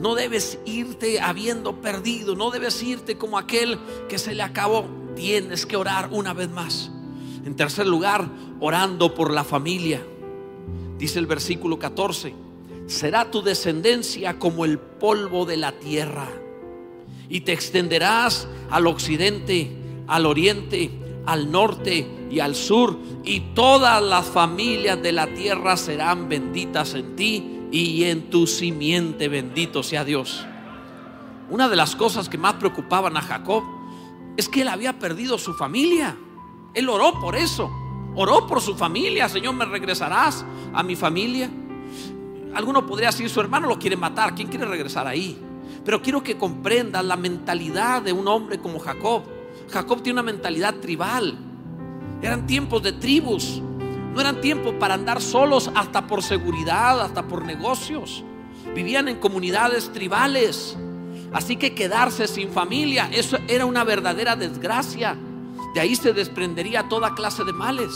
No 0.00 0.14
debes 0.14 0.58
irte 0.64 1.20
habiendo 1.20 1.80
perdido, 1.80 2.34
no 2.34 2.50
debes 2.50 2.82
irte 2.82 3.16
como 3.16 3.38
aquel 3.38 3.78
que 4.08 4.18
se 4.18 4.34
le 4.34 4.42
acabó. 4.42 4.86
Tienes 5.16 5.66
que 5.66 5.76
orar 5.76 6.08
una 6.10 6.34
vez 6.34 6.50
más. 6.50 6.90
En 7.44 7.54
tercer 7.54 7.86
lugar, 7.86 8.28
orando 8.60 9.14
por 9.14 9.32
la 9.32 9.44
familia. 9.44 10.04
Dice 10.98 11.18
el 11.18 11.26
versículo 11.26 11.78
14, 11.78 12.34
será 12.86 13.30
tu 13.30 13.42
descendencia 13.42 14.38
como 14.38 14.64
el 14.64 14.78
polvo 14.78 15.44
de 15.44 15.56
la 15.56 15.72
tierra 15.72 16.28
y 17.28 17.40
te 17.40 17.52
extenderás 17.52 18.46
al 18.70 18.86
occidente, 18.86 19.70
al 20.06 20.26
oriente, 20.26 20.90
al 21.26 21.50
norte 21.50 22.28
y 22.30 22.40
al 22.40 22.54
sur, 22.54 22.98
y 23.24 23.40
todas 23.54 24.02
las 24.02 24.26
familias 24.26 25.02
de 25.02 25.12
la 25.12 25.26
tierra 25.26 25.76
serán 25.76 26.28
benditas 26.28 26.94
en 26.94 27.16
ti 27.16 27.60
y 27.70 28.04
en 28.04 28.30
tu 28.30 28.46
simiente, 28.46 29.28
bendito 29.28 29.82
sea 29.82 30.04
Dios. 30.04 30.46
Una 31.50 31.68
de 31.68 31.76
las 31.76 31.94
cosas 31.96 32.28
que 32.28 32.38
más 32.38 32.54
preocupaban 32.54 33.16
a 33.16 33.20
Jacob 33.20 33.62
es 34.36 34.48
que 34.48 34.62
él 34.62 34.68
había 34.68 34.98
perdido 34.98 35.38
su 35.38 35.54
familia. 35.54 36.16
Él 36.72 36.88
oró 36.88 37.20
por 37.20 37.36
eso. 37.36 37.70
Oró 38.16 38.46
por 38.46 38.60
su 38.60 38.74
familia. 38.74 39.28
Señor, 39.28 39.54
¿me 39.54 39.64
regresarás 39.64 40.44
a 40.72 40.82
mi 40.82 40.96
familia? 40.96 41.50
Alguno 42.54 42.86
podría 42.86 43.08
decir, 43.08 43.28
su 43.28 43.40
hermano 43.40 43.68
lo 43.68 43.78
quiere 43.78 43.96
matar. 43.96 44.34
¿Quién 44.34 44.48
quiere 44.48 44.64
regresar 44.64 45.06
ahí? 45.06 45.38
Pero 45.84 46.00
quiero 46.00 46.22
que 46.22 46.38
comprendas 46.38 47.04
la 47.04 47.16
mentalidad 47.16 48.02
de 48.02 48.12
un 48.12 48.26
hombre 48.26 48.58
como 48.58 48.78
Jacob. 48.78 49.22
Jacob 49.70 50.02
tiene 50.02 50.20
una 50.20 50.32
mentalidad 50.32 50.74
tribal. 50.76 51.36
Eran 52.22 52.46
tiempos 52.46 52.82
de 52.82 52.92
tribus. 52.92 53.60
No 54.14 54.20
eran 54.20 54.40
tiempos 54.40 54.74
para 54.78 54.94
andar 54.94 55.20
solos 55.20 55.70
hasta 55.74 56.06
por 56.06 56.22
seguridad, 56.22 57.00
hasta 57.00 57.26
por 57.26 57.44
negocios. 57.44 58.24
Vivían 58.74 59.08
en 59.08 59.18
comunidades 59.18 59.92
tribales. 59.92 60.76
Así 61.32 61.56
que 61.56 61.74
quedarse 61.74 62.28
sin 62.28 62.50
familia, 62.50 63.08
eso 63.12 63.38
era 63.48 63.66
una 63.66 63.82
verdadera 63.82 64.36
desgracia. 64.36 65.16
De 65.74 65.80
ahí 65.80 65.96
se 65.96 66.12
desprendería 66.12 66.88
toda 66.88 67.14
clase 67.14 67.42
de 67.42 67.52
males. 67.52 67.90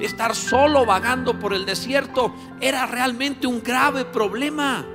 Estar 0.00 0.34
solo 0.34 0.86
vagando 0.86 1.38
por 1.38 1.52
el 1.52 1.66
desierto 1.66 2.34
era 2.60 2.86
realmente 2.86 3.46
un 3.46 3.62
grave 3.62 4.06
problema. 4.06 4.86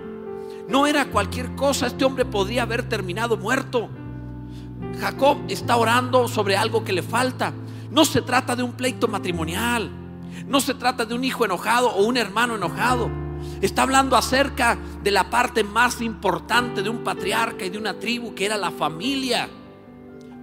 No 0.68 0.88
era 0.88 1.06
cualquier 1.06 1.56
cosa. 1.56 1.88
Este 1.88 2.06
hombre 2.06 2.26
podría 2.26 2.64
haber 2.64 2.90
terminado 2.90 3.38
muerto. 3.38 3.90
Jacob 5.02 5.40
está 5.48 5.78
orando 5.78 6.28
sobre 6.28 6.56
algo 6.56 6.84
que 6.84 6.94
le 6.94 7.02
falta. 7.02 7.52
No 7.90 8.06
se 8.06 8.22
trata 8.22 8.56
de 8.56 8.62
un 8.62 8.74
pleito 8.74 9.08
matrimonial. 9.08 9.90
No 10.46 10.62
se 10.62 10.76
trata 10.76 11.06
de 11.06 11.16
un 11.16 11.24
hijo 11.24 11.44
enojado 11.44 11.90
o 11.90 12.04
un 12.04 12.18
hermano 12.18 12.56
enojado. 12.56 13.10
Está 13.62 13.82
hablando 13.82 14.16
acerca 14.16 14.78
de 15.02 15.10
la 15.10 15.28
parte 15.28 15.64
más 15.64 16.02
importante 16.02 16.84
de 16.84 16.90
un 16.90 17.04
patriarca 17.04 17.66
y 17.66 17.72
de 17.72 17.80
una 17.80 17.96
tribu 17.96 18.36
que 18.36 18.46
era 18.46 18.58
la 18.58 18.70
familia. 18.70 19.50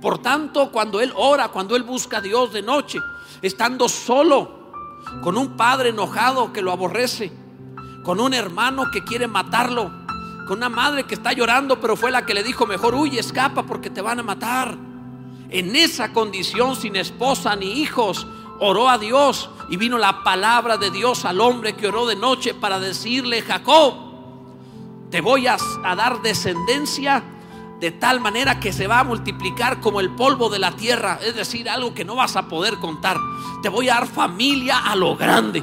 Por 0.02 0.18
tanto, 0.18 0.72
cuando 0.72 1.00
él 1.00 1.12
ora, 1.14 1.48
cuando 1.48 1.76
él 1.76 1.84
busca 1.84 2.18
a 2.18 2.20
Dios 2.20 2.52
de 2.52 2.62
noche, 2.62 2.98
estando 3.40 3.88
solo, 3.88 4.72
con 5.22 5.38
un 5.38 5.56
padre 5.56 5.90
enojado 5.90 6.52
que 6.52 6.62
lo 6.62 6.72
aborrece, 6.72 7.30
con 8.02 8.18
un 8.18 8.34
hermano 8.34 8.90
que 8.92 9.04
quiere 9.04 9.28
matarlo, 9.28 10.07
con 10.48 10.58
una 10.58 10.70
madre 10.70 11.04
que 11.04 11.14
está 11.14 11.34
llorando, 11.34 11.78
pero 11.78 11.94
fue 11.94 12.10
la 12.10 12.24
que 12.24 12.32
le 12.32 12.42
dijo, 12.42 12.66
mejor 12.66 12.94
huye, 12.94 13.20
escapa 13.20 13.64
porque 13.64 13.90
te 13.90 14.00
van 14.00 14.18
a 14.18 14.22
matar. 14.22 14.76
En 15.50 15.76
esa 15.76 16.14
condición, 16.14 16.74
sin 16.74 16.96
esposa 16.96 17.54
ni 17.54 17.80
hijos, 17.80 18.26
oró 18.58 18.88
a 18.88 18.96
Dios 18.96 19.50
y 19.68 19.76
vino 19.76 19.98
la 19.98 20.24
palabra 20.24 20.78
de 20.78 20.90
Dios 20.90 21.26
al 21.26 21.42
hombre 21.42 21.74
que 21.74 21.88
oró 21.88 22.06
de 22.06 22.16
noche 22.16 22.54
para 22.54 22.80
decirle, 22.80 23.42
Jacob, 23.42 23.94
te 25.10 25.20
voy 25.20 25.46
a, 25.46 25.58
a 25.84 25.94
dar 25.94 26.22
descendencia 26.22 27.22
de 27.78 27.90
tal 27.90 28.18
manera 28.18 28.58
que 28.58 28.72
se 28.72 28.86
va 28.86 29.00
a 29.00 29.04
multiplicar 29.04 29.80
como 29.80 30.00
el 30.00 30.10
polvo 30.16 30.48
de 30.48 30.58
la 30.58 30.72
tierra, 30.72 31.20
es 31.22 31.36
decir, 31.36 31.68
algo 31.68 31.92
que 31.92 32.06
no 32.06 32.16
vas 32.16 32.36
a 32.36 32.48
poder 32.48 32.78
contar. 32.78 33.18
Te 33.62 33.68
voy 33.68 33.90
a 33.90 33.94
dar 33.96 34.06
familia 34.06 34.78
a 34.78 34.96
lo 34.96 35.14
grande. 35.14 35.62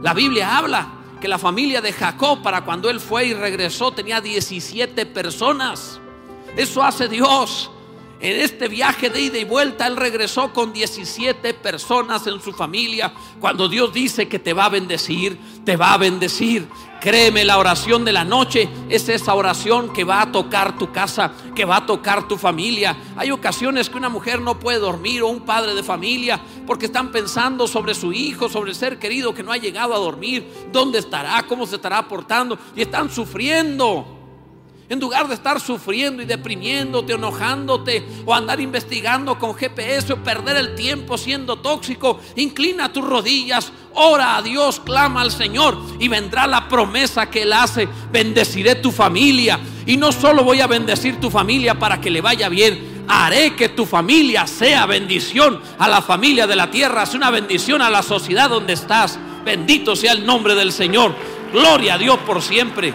La 0.00 0.14
Biblia 0.14 0.56
habla 0.56 1.03
que 1.24 1.28
la 1.28 1.38
familia 1.38 1.80
de 1.80 1.90
Jacob 1.90 2.42
para 2.42 2.66
cuando 2.66 2.90
él 2.90 3.00
fue 3.00 3.24
y 3.24 3.32
regresó 3.32 3.92
tenía 3.92 4.20
17 4.20 5.06
personas. 5.06 5.98
Eso 6.54 6.82
hace 6.82 7.08
Dios. 7.08 7.70
En 8.20 8.42
este 8.42 8.68
viaje 8.68 9.08
de 9.08 9.22
ida 9.22 9.38
y 9.38 9.44
vuelta, 9.44 9.86
él 9.86 9.96
regresó 9.96 10.52
con 10.52 10.74
17 10.74 11.54
personas 11.54 12.26
en 12.26 12.42
su 12.42 12.52
familia. 12.52 13.14
Cuando 13.40 13.70
Dios 13.70 13.90
dice 13.94 14.28
que 14.28 14.38
te 14.38 14.52
va 14.52 14.66
a 14.66 14.68
bendecir, 14.68 15.38
te 15.64 15.78
va 15.78 15.94
a 15.94 15.96
bendecir. 15.96 16.68
Créeme, 17.04 17.44
la 17.44 17.58
oración 17.58 18.02
de 18.02 18.14
la 18.14 18.24
noche 18.24 18.66
es 18.88 19.10
esa 19.10 19.34
oración 19.34 19.92
que 19.92 20.04
va 20.04 20.22
a 20.22 20.32
tocar 20.32 20.78
tu 20.78 20.90
casa, 20.90 21.32
que 21.54 21.66
va 21.66 21.76
a 21.76 21.84
tocar 21.84 22.26
tu 22.26 22.38
familia. 22.38 22.96
Hay 23.14 23.30
ocasiones 23.30 23.90
que 23.90 23.98
una 23.98 24.08
mujer 24.08 24.40
no 24.40 24.58
puede 24.58 24.78
dormir 24.78 25.20
o 25.20 25.28
un 25.28 25.42
padre 25.42 25.74
de 25.74 25.82
familia 25.82 26.40
porque 26.66 26.86
están 26.86 27.12
pensando 27.12 27.68
sobre 27.68 27.94
su 27.94 28.14
hijo, 28.14 28.48
sobre 28.48 28.70
el 28.70 28.74
ser 28.74 28.98
querido 28.98 29.34
que 29.34 29.42
no 29.42 29.52
ha 29.52 29.58
llegado 29.58 29.92
a 29.92 29.98
dormir, 29.98 30.50
dónde 30.72 30.98
estará, 30.98 31.44
cómo 31.46 31.66
se 31.66 31.76
estará 31.76 32.08
portando 32.08 32.58
y 32.74 32.80
están 32.80 33.10
sufriendo. 33.10 34.13
En 34.94 35.00
lugar 35.00 35.26
de 35.26 35.34
estar 35.34 35.60
sufriendo 35.60 36.22
y 36.22 36.24
deprimiéndote, 36.24 37.14
enojándote 37.14 38.06
o 38.24 38.32
andar 38.32 38.60
investigando 38.60 39.36
con 39.40 39.52
GPS 39.52 40.12
o 40.12 40.22
perder 40.22 40.56
el 40.56 40.76
tiempo 40.76 41.18
siendo 41.18 41.56
tóxico, 41.56 42.20
inclina 42.36 42.92
tus 42.92 43.04
rodillas, 43.04 43.72
ora 43.94 44.36
a 44.36 44.42
Dios, 44.42 44.78
clama 44.78 45.22
al 45.22 45.32
Señor 45.32 45.76
y 45.98 46.06
vendrá 46.06 46.46
la 46.46 46.68
promesa 46.68 47.28
que 47.28 47.42
Él 47.42 47.52
hace. 47.54 47.88
Bendeciré 48.12 48.76
tu 48.76 48.92
familia 48.92 49.58
y 49.84 49.96
no 49.96 50.12
solo 50.12 50.44
voy 50.44 50.60
a 50.60 50.68
bendecir 50.68 51.18
tu 51.18 51.28
familia 51.28 51.76
para 51.76 52.00
que 52.00 52.10
le 52.10 52.20
vaya 52.20 52.48
bien, 52.48 53.04
haré 53.08 53.56
que 53.56 53.70
tu 53.70 53.86
familia 53.86 54.46
sea 54.46 54.86
bendición 54.86 55.60
a 55.76 55.88
la 55.88 56.02
familia 56.02 56.46
de 56.46 56.54
la 56.54 56.70
tierra, 56.70 57.04
sea 57.04 57.16
una 57.16 57.32
bendición 57.32 57.82
a 57.82 57.90
la 57.90 58.04
sociedad 58.04 58.48
donde 58.48 58.74
estás. 58.74 59.18
Bendito 59.44 59.96
sea 59.96 60.12
el 60.12 60.24
nombre 60.24 60.54
del 60.54 60.70
Señor. 60.70 61.16
Gloria 61.52 61.94
a 61.94 61.98
Dios 61.98 62.16
por 62.24 62.40
siempre. 62.40 62.94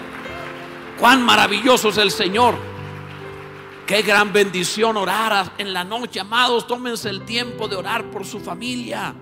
Cuán 1.00 1.24
maravilloso 1.24 1.89
es 1.89 1.98
el 1.98 2.12
Señor. 2.12 2.56
Qué 3.88 4.01
gran 4.01 4.34
bendición 4.34 4.98
orar 4.98 5.53
en 5.58 5.74
la 5.74 5.86
noche, 5.86 6.20
amados. 6.20 6.68
Tómense 6.68 7.10
el 7.10 7.24
tiempo 7.24 7.70
de 7.70 7.77
orar 7.77 8.12
por 8.12 8.25
su 8.25 8.41
familia, 8.41 9.15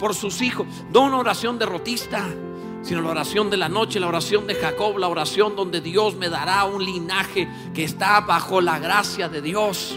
por 0.00 0.12
sus 0.12 0.42
hijos. 0.42 0.66
No 0.92 1.02
una 1.02 1.18
oración 1.18 1.56
derrotista, 1.56 2.26
sino 2.82 3.00
la 3.00 3.10
oración 3.10 3.48
de 3.48 3.56
la 3.56 3.68
noche, 3.68 4.00
la 4.00 4.08
oración 4.08 4.48
de 4.48 4.56
Jacob, 4.56 4.98
la 4.98 5.06
oración 5.06 5.54
donde 5.54 5.80
Dios 5.80 6.16
me 6.16 6.28
dará 6.28 6.64
un 6.64 6.84
linaje 6.84 7.48
que 7.72 7.84
está 7.84 8.20
bajo 8.22 8.60
la 8.60 8.80
gracia 8.80 9.28
de 9.28 9.40
Dios. 9.40 9.96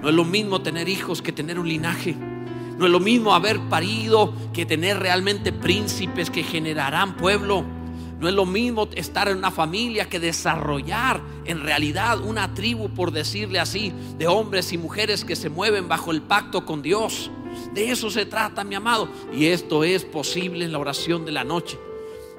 No 0.00 0.08
es 0.08 0.14
lo 0.14 0.24
mismo 0.24 0.62
tener 0.62 0.88
hijos 0.88 1.22
que 1.22 1.32
tener 1.32 1.58
un 1.58 1.68
linaje. 1.68 2.14
No 2.14 2.86
es 2.86 2.92
lo 2.92 3.00
mismo 3.00 3.34
haber 3.34 3.58
parido 3.68 4.32
que 4.52 4.64
tener 4.64 5.00
realmente 5.00 5.52
príncipes 5.52 6.30
que 6.30 6.44
generarán 6.44 7.16
pueblo. 7.16 7.75
No 8.18 8.28
es 8.28 8.34
lo 8.34 8.46
mismo 8.46 8.88
estar 8.94 9.28
en 9.28 9.36
una 9.36 9.50
familia 9.50 10.08
que 10.08 10.18
desarrollar 10.18 11.20
en 11.44 11.60
realidad 11.60 12.20
una 12.20 12.54
tribu, 12.54 12.88
por 12.88 13.10
decirle 13.10 13.58
así, 13.58 13.92
de 14.18 14.26
hombres 14.26 14.72
y 14.72 14.78
mujeres 14.78 15.24
que 15.24 15.36
se 15.36 15.50
mueven 15.50 15.88
bajo 15.88 16.12
el 16.12 16.22
pacto 16.22 16.64
con 16.64 16.80
Dios. 16.80 17.30
De 17.74 17.90
eso 17.90 18.10
se 18.10 18.24
trata, 18.24 18.64
mi 18.64 18.74
amado. 18.74 19.08
Y 19.32 19.46
esto 19.46 19.84
es 19.84 20.04
posible 20.04 20.64
en 20.64 20.72
la 20.72 20.78
oración 20.78 21.24
de 21.26 21.32
la 21.32 21.44
noche. 21.44 21.78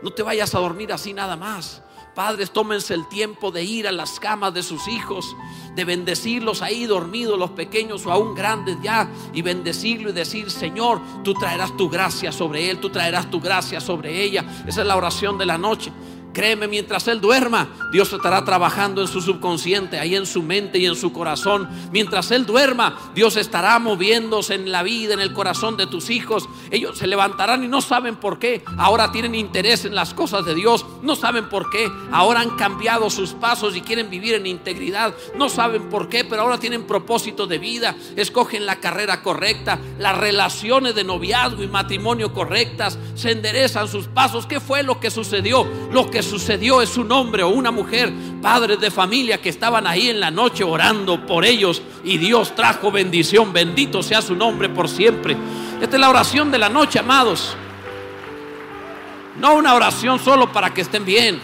No 0.02 0.12
te 0.12 0.24
vayas 0.24 0.56
a 0.56 0.60
dormir 0.60 0.92
así 0.92 1.14
nada 1.14 1.36
más. 1.36 1.84
Padres, 2.18 2.50
tómense 2.50 2.96
el 2.96 3.08
tiempo 3.08 3.52
de 3.52 3.64
ir 3.64 3.88
a 3.88 3.92
las 3.92 4.20
camas 4.20 4.52
de 4.52 4.64
sus 4.64 4.88
hijos, 4.88 5.36
de 5.76 5.86
bendecirlos 5.86 6.64
ahí 6.64 6.88
dormidos, 6.88 7.38
los 7.38 7.52
pequeños 7.52 8.08
o 8.08 8.12
aún 8.12 8.34
grandes 8.34 8.76
ya, 8.82 9.08
y 9.36 9.44
bendecirlo 9.44 10.10
y 10.10 10.14
decir, 10.14 10.50
Señor, 10.50 11.00
tú 11.24 11.36
traerás 11.36 11.78
tu 11.78 11.88
gracia 11.88 12.32
sobre 12.32 12.72
él, 12.72 12.80
tú 12.80 12.90
traerás 12.90 13.30
tu 13.30 13.40
gracia 13.40 13.80
sobre 13.80 14.20
ella. 14.20 14.44
Esa 14.66 14.82
es 14.82 14.88
la 14.88 14.98
oración 14.98 15.38
de 15.38 15.46
la 15.46 15.60
noche. 15.60 15.92
Créeme, 16.38 16.68
mientras 16.68 17.08
Él 17.08 17.20
duerma, 17.20 17.68
Dios 17.92 18.14
estará 18.14 18.46
trabajando 18.46 19.02
en 19.02 19.08
su 19.08 19.22
subconsciente, 19.22 19.98
ahí 19.98 20.16
en 20.16 20.28
su 20.28 20.44
mente 20.44 20.78
y 20.78 20.86
en 20.86 20.96
su 20.96 21.12
corazón. 21.12 21.68
Mientras 21.92 22.30
Él 22.30 22.46
duerma, 22.46 22.96
Dios 23.16 23.38
estará 23.38 23.80
moviéndose 23.80 24.54
en 24.54 24.72
la 24.72 24.84
vida, 24.84 25.16
en 25.16 25.20
el 25.20 25.34
corazón 25.34 25.78
de 25.78 25.88
tus 25.88 26.12
hijos. 26.12 26.48
Ellos 26.70 27.00
se 27.00 27.08
levantarán 27.08 27.64
y 27.64 27.68
no 27.68 27.82
saben 27.82 28.18
por 28.18 28.38
qué. 28.38 28.64
Ahora 28.78 29.12
tienen 29.12 29.34
interés 29.34 29.86
en 29.86 29.96
las 29.96 30.14
cosas 30.14 30.46
de 30.46 30.54
Dios. 30.54 30.86
No 31.02 31.16
saben 31.16 31.50
por 31.50 31.72
qué. 31.72 31.92
Ahora 32.12 32.42
han 32.42 32.52
cambiado 32.52 33.10
sus 33.10 33.34
pasos 33.34 33.76
y 33.76 33.82
quieren 33.82 34.12
vivir 34.12 34.36
en 34.36 34.46
integridad. 34.46 35.16
No 35.38 35.50
saben 35.50 35.90
por 35.90 36.08
qué, 36.08 36.24
pero 36.24 36.44
ahora 36.44 36.60
tienen 36.60 36.86
propósito 36.86 37.48
de 37.48 37.58
vida. 37.58 37.96
Escogen 38.16 38.68
la 38.68 38.76
carrera 38.76 39.24
correcta, 39.24 39.80
las 39.98 40.16
relaciones 40.16 40.94
de 40.94 41.04
noviazgo 41.04 41.64
y 41.64 41.68
matrimonio 41.68 42.32
correctas. 42.32 43.00
Se 43.16 43.32
enderezan 43.32 43.88
sus 43.88 44.06
pasos. 44.06 44.46
¿Qué 44.46 44.60
fue 44.60 44.84
lo 44.84 45.00
que 45.00 45.10
sucedió? 45.10 45.66
Lo 45.92 46.12
que 46.12 46.27
sucedió 46.28 46.82
es 46.82 46.98
un 46.98 47.12
hombre 47.12 47.42
o 47.42 47.50
una 47.50 47.72
mujer, 47.72 48.14
padres 48.42 48.80
de 48.80 48.92
familia 48.92 49.42
que 49.42 49.50
estaban 49.50 49.88
ahí 49.88 50.10
en 50.10 50.20
la 50.20 50.30
noche 50.30 50.64
orando 50.64 51.26
por 51.26 51.46
ellos 51.46 51.82
y 52.04 52.18
Dios 52.18 52.54
trajo 52.54 52.92
bendición. 52.92 53.52
Bendito 53.52 54.04
sea 54.04 54.22
su 54.22 54.36
nombre 54.36 54.70
por 54.70 54.88
siempre. 54.88 55.36
Esta 55.82 55.96
es 55.96 56.00
la 56.00 56.10
oración 56.10 56.52
de 56.52 56.60
la 56.60 56.70
noche, 56.70 57.00
amados. 57.00 57.56
No 59.40 59.56
una 59.56 59.74
oración 59.74 60.20
solo 60.20 60.52
para 60.52 60.74
que 60.74 60.82
estén 60.82 61.06
bien. 61.06 61.40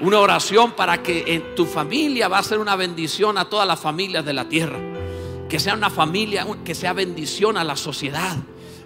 Una 0.00 0.20
oración 0.20 0.72
para 0.72 1.02
que 1.02 1.24
en 1.26 1.54
tu 1.54 1.66
familia 1.66 2.28
va 2.28 2.38
a 2.38 2.42
ser 2.42 2.58
una 2.58 2.76
bendición 2.76 3.36
a 3.36 3.46
todas 3.46 3.66
las 3.66 3.80
familias 3.80 4.24
de 4.24 4.32
la 4.32 4.48
tierra. 4.48 4.78
Que 5.48 5.58
sea 5.58 5.74
una 5.74 5.90
familia, 5.90 6.46
que 6.64 6.74
sea 6.74 6.92
bendición 6.92 7.56
a 7.56 7.64
la 7.64 7.76
sociedad 7.76 8.36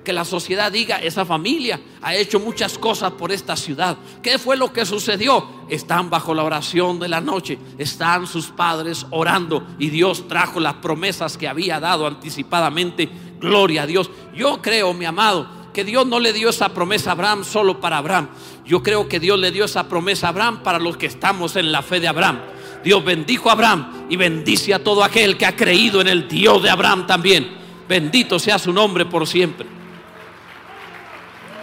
que 0.05 0.13
la 0.13 0.25
sociedad 0.25 0.73
diga, 0.73 0.99
esa 0.99 1.25
familia 1.25 1.81
ha 2.01 2.15
hecho 2.15 2.41
muchas 2.41 2.79
cosas 2.79 3.13
por 3.13 3.33
esta 3.33 3.57
ciudad. 3.57 3.97
¿Qué 4.23 4.39
fue 4.39 4.57
lo 4.57 4.73
que 4.73 4.85
sucedió? 4.85 5.47
Están 5.69 6.11
bajo 6.11 6.35
la 6.35 6.45
oración 6.45 6.99
de 6.99 7.09
la 7.09 7.21
noche, 7.21 7.59
están 7.79 8.27
sus 8.27 8.49
padres 8.49 9.07
orando 9.11 9.67
y 9.79 9.91
Dios 9.91 10.27
trajo 10.29 10.61
las 10.61 10.75
promesas 10.75 11.37
que 11.37 11.49
había 11.49 11.81
dado 11.81 12.07
anticipadamente. 12.07 13.09
Gloria 13.41 13.83
a 13.83 13.87
Dios. 13.87 14.11
Yo 14.35 14.61
creo, 14.61 14.93
mi 14.93 15.05
amado, 15.05 15.49
que 15.73 15.85
Dios 15.85 16.07
no 16.07 16.21
le 16.21 16.33
dio 16.33 16.51
esa 16.51 16.69
promesa 16.69 17.11
a 17.11 17.13
Abraham 17.13 17.45
solo 17.45 17.81
para 17.81 17.99
Abraham. 17.99 18.29
Yo 18.65 18.83
creo 18.83 19.09
que 19.09 19.21
Dios 19.21 19.39
le 19.39 19.51
dio 19.51 19.65
esa 19.65 19.89
promesa 19.89 20.27
a 20.27 20.31
Abraham 20.31 20.63
para 20.63 20.79
los 20.79 20.97
que 20.97 21.07
estamos 21.07 21.57
en 21.57 21.73
la 21.73 21.83
fe 21.83 22.01
de 22.01 22.09
Abraham. 22.09 22.41
Dios 22.85 23.05
bendijo 23.05 23.49
a 23.49 23.53
Abraham 23.53 24.07
y 24.09 24.17
bendice 24.17 24.75
a 24.75 24.83
todo 24.83 25.05
aquel 25.05 25.39
que 25.39 25.47
ha 25.47 25.57
creído 25.57 26.01
en 26.01 26.09
el 26.09 26.29
Dios 26.29 26.63
de 26.63 26.71
Abraham 26.71 27.07
también. 27.07 27.57
Bendito 27.89 28.39
sea 28.39 28.59
su 28.59 28.73
nombre 28.73 29.07
por 29.07 29.27
siempre. 29.27 29.82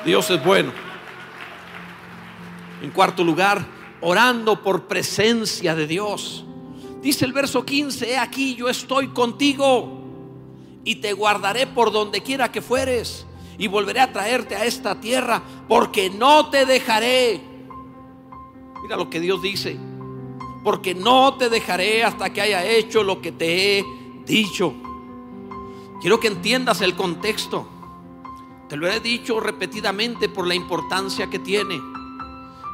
Dios 0.05 0.29
es 0.29 0.43
bueno. 0.43 0.71
En 2.81 2.91
cuarto 2.91 3.23
lugar, 3.23 3.65
orando 4.01 4.61
por 4.61 4.87
presencia 4.87 5.75
de 5.75 5.87
Dios. 5.87 6.45
Dice 7.01 7.25
el 7.25 7.33
verso 7.33 7.65
15, 7.65 8.11
he 8.11 8.17
aquí 8.17 8.55
yo 8.55 8.69
estoy 8.69 9.09
contigo 9.09 9.99
y 10.83 10.95
te 10.95 11.13
guardaré 11.13 11.67
por 11.67 11.91
donde 11.91 12.21
quiera 12.21 12.51
que 12.51 12.61
fueres 12.61 13.25
y 13.57 13.67
volveré 13.67 13.99
a 13.99 14.11
traerte 14.11 14.55
a 14.55 14.65
esta 14.65 14.99
tierra 14.99 15.41
porque 15.67 16.09
no 16.09 16.49
te 16.49 16.65
dejaré. 16.65 17.41
Mira 18.81 18.95
lo 18.95 19.09
que 19.09 19.19
Dios 19.19 19.41
dice, 19.41 19.77
porque 20.63 20.95
no 20.95 21.35
te 21.35 21.49
dejaré 21.49 22.03
hasta 22.03 22.31
que 22.31 22.41
haya 22.41 22.65
hecho 22.65 23.03
lo 23.03 23.21
que 23.21 23.33
te 23.33 23.79
he 23.79 23.85
dicho. 24.25 24.73
Quiero 26.01 26.19
que 26.19 26.27
entiendas 26.27 26.81
el 26.81 26.95
contexto. 26.95 27.67
Te 28.69 28.77
lo 28.77 28.87
he 28.87 28.99
dicho 28.99 29.39
repetidamente 29.39 30.29
por 30.29 30.45
la 30.45 30.53
importancia 30.53 31.27
que 31.27 31.39
tiene. 31.39 31.81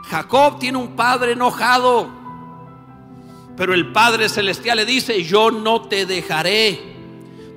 Jacob 0.10 0.60
tiene 0.60 0.77
un 0.77 0.93
padre 0.93 1.31
enojado, 1.31 2.10
pero 3.55 3.73
el 3.73 3.93
Padre 3.93 4.27
Celestial 4.27 4.75
le 4.75 4.86
dice, 4.86 5.23
yo 5.23 5.51
no 5.51 5.84
te 5.84 6.05
dejaré. 6.05 6.95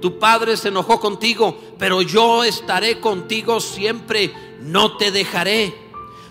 Tu 0.00 0.20
padre 0.20 0.56
se 0.56 0.68
enojó 0.68 1.00
contigo, 1.00 1.58
pero 1.80 2.00
yo 2.00 2.44
estaré 2.44 3.00
contigo 3.00 3.58
siempre, 3.58 4.32
no 4.60 4.96
te 4.96 5.10
dejaré. 5.10 5.74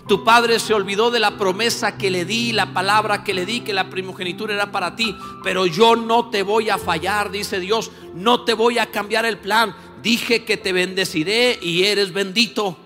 Tu 0.08 0.24
padre 0.24 0.58
se 0.58 0.72
olvidó 0.72 1.10
de 1.10 1.20
la 1.20 1.36
promesa 1.36 1.98
que 1.98 2.10
le 2.10 2.24
di, 2.24 2.52
la 2.52 2.72
palabra 2.72 3.22
que 3.22 3.34
le 3.34 3.44
di, 3.44 3.60
que 3.60 3.74
la 3.74 3.90
primogenitura 3.90 4.54
era 4.54 4.72
para 4.72 4.96
ti, 4.96 5.14
pero 5.44 5.66
yo 5.66 5.96
no 5.96 6.30
te 6.30 6.42
voy 6.42 6.70
a 6.70 6.78
fallar, 6.78 7.30
dice 7.30 7.60
Dios, 7.60 7.90
no 8.14 8.44
te 8.44 8.54
voy 8.54 8.78
a 8.78 8.90
cambiar 8.90 9.26
el 9.26 9.36
plan 9.36 9.76
dije 10.02 10.44
que 10.44 10.56
te 10.56 10.72
bendeciré 10.72 11.58
y 11.60 11.84
eres 11.84 12.12
bendito. 12.12 12.76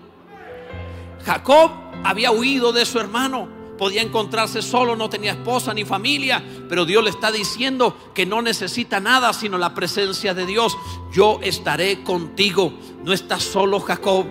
Jacob 1.25 1.71
había 2.03 2.31
huido 2.31 2.73
de 2.73 2.85
su 2.85 2.99
hermano, 2.99 3.47
podía 3.77 4.01
encontrarse 4.01 4.61
solo, 4.61 4.95
no 4.95 5.09
tenía 5.09 5.31
esposa 5.31 5.73
ni 5.73 5.85
familia, 5.85 6.43
pero 6.67 6.85
Dios 6.85 7.03
le 7.03 7.09
está 7.09 7.31
diciendo 7.31 8.11
que 8.13 8.25
no 8.25 8.41
necesita 8.41 8.99
nada 8.99 9.33
sino 9.33 9.57
la 9.57 9.73
presencia 9.73 10.33
de 10.33 10.45
Dios. 10.45 10.77
Yo 11.11 11.39
estaré 11.41 12.03
contigo, 12.03 12.73
no 13.03 13.13
estás 13.13 13.43
solo 13.43 13.79
Jacob. 13.79 14.25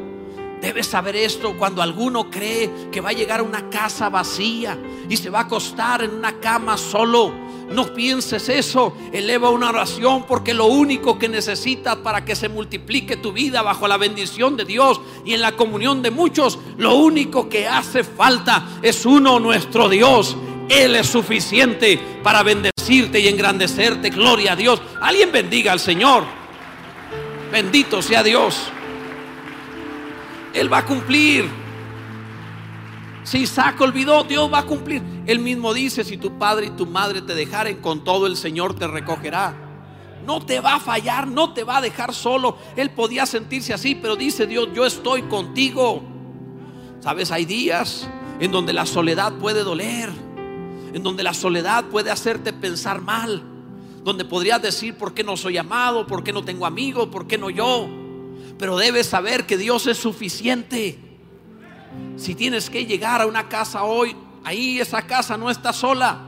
Debes 0.60 0.86
saber 0.86 1.16
esto 1.16 1.56
cuando 1.58 1.82
alguno 1.82 2.30
cree 2.30 2.88
que 2.92 3.00
va 3.00 3.08
a 3.08 3.14
llegar 3.14 3.40
a 3.40 3.42
una 3.42 3.68
casa 3.68 4.08
vacía 4.08 4.78
y 5.08 5.16
se 5.16 5.28
va 5.28 5.40
a 5.40 5.42
acostar 5.42 6.04
en 6.04 6.14
una 6.14 6.38
cama 6.38 6.76
solo. 6.76 7.32
No 7.74 7.94
pienses 7.94 8.48
eso. 8.48 8.96
Eleva 9.12 9.50
una 9.50 9.70
oración 9.70 10.24
porque 10.26 10.54
lo 10.54 10.66
único 10.66 11.18
que 11.18 11.28
necesitas 11.28 11.96
para 11.96 12.24
que 12.24 12.36
se 12.36 12.48
multiplique 12.48 13.16
tu 13.16 13.32
vida 13.32 13.62
bajo 13.62 13.88
la 13.88 13.96
bendición 13.96 14.56
de 14.56 14.64
Dios 14.64 15.00
y 15.24 15.34
en 15.34 15.40
la 15.40 15.52
comunión 15.52 16.02
de 16.02 16.10
muchos, 16.10 16.58
lo 16.76 16.96
único 16.96 17.48
que 17.48 17.66
hace 17.66 18.04
falta 18.04 18.78
es 18.82 19.06
uno, 19.06 19.38
nuestro 19.38 19.88
Dios. 19.88 20.36
Él 20.68 20.96
es 20.96 21.06
suficiente 21.08 21.98
para 22.22 22.42
bendecir 22.42 22.72
bendecirte 22.82 23.20
y 23.20 23.28
engrandecerte. 23.28 24.10
Gloria 24.10 24.52
a 24.52 24.56
Dios. 24.56 24.82
Alguien 25.00 25.30
bendiga 25.30 25.72
al 25.72 25.80
Señor. 25.80 26.24
Bendito 27.52 28.02
sea 28.02 28.22
Dios. 28.22 28.60
Él 30.52 30.72
va 30.72 30.78
a 30.78 30.84
cumplir. 30.84 31.61
Si 33.24 33.38
Isaac 33.38 33.80
olvidó, 33.80 34.24
Dios 34.24 34.52
va 34.52 34.60
a 34.60 34.66
cumplir. 34.66 35.02
Él 35.26 35.38
mismo 35.38 35.72
dice, 35.72 36.02
si 36.02 36.16
tu 36.16 36.38
padre 36.38 36.66
y 36.66 36.70
tu 36.70 36.86
madre 36.86 37.22
te 37.22 37.34
dejaren, 37.34 37.80
con 37.80 38.02
todo 38.02 38.26
el 38.26 38.36
Señor 38.36 38.74
te 38.74 38.86
recogerá. 38.88 39.54
No 40.26 40.44
te 40.44 40.60
va 40.60 40.76
a 40.76 40.80
fallar, 40.80 41.26
no 41.26 41.52
te 41.52 41.64
va 41.64 41.78
a 41.78 41.80
dejar 41.80 42.14
solo. 42.14 42.56
Él 42.76 42.90
podía 42.90 43.26
sentirse 43.26 43.72
así, 43.72 43.94
pero 43.94 44.16
dice 44.16 44.46
Dios, 44.46 44.68
yo 44.74 44.84
estoy 44.86 45.22
contigo. 45.22 46.02
Sabes, 47.00 47.30
hay 47.30 47.44
días 47.44 48.08
en 48.40 48.50
donde 48.50 48.72
la 48.72 48.86
soledad 48.86 49.32
puede 49.34 49.62
doler, 49.62 50.10
en 50.92 51.02
donde 51.02 51.22
la 51.22 51.34
soledad 51.34 51.84
puede 51.86 52.10
hacerte 52.10 52.52
pensar 52.52 53.00
mal, 53.00 53.42
donde 54.04 54.24
podrías 54.24 54.62
decir, 54.62 54.96
¿por 54.96 55.14
qué 55.14 55.24
no 55.24 55.36
soy 55.36 55.58
amado? 55.58 56.06
¿Por 56.06 56.24
qué 56.24 56.32
no 56.32 56.44
tengo 56.44 56.66
amigos? 56.66 57.08
¿Por 57.08 57.26
qué 57.26 57.38
no 57.38 57.50
yo? 57.50 57.88
Pero 58.58 58.76
debes 58.76 59.06
saber 59.06 59.46
que 59.46 59.56
Dios 59.56 59.86
es 59.86 59.98
suficiente. 59.98 61.11
Si 62.16 62.34
tienes 62.34 62.70
que 62.70 62.86
llegar 62.86 63.20
a 63.20 63.26
una 63.26 63.48
casa 63.48 63.84
hoy, 63.84 64.16
ahí 64.44 64.80
esa 64.80 65.02
casa 65.02 65.36
no 65.36 65.50
está 65.50 65.72
sola. 65.72 66.18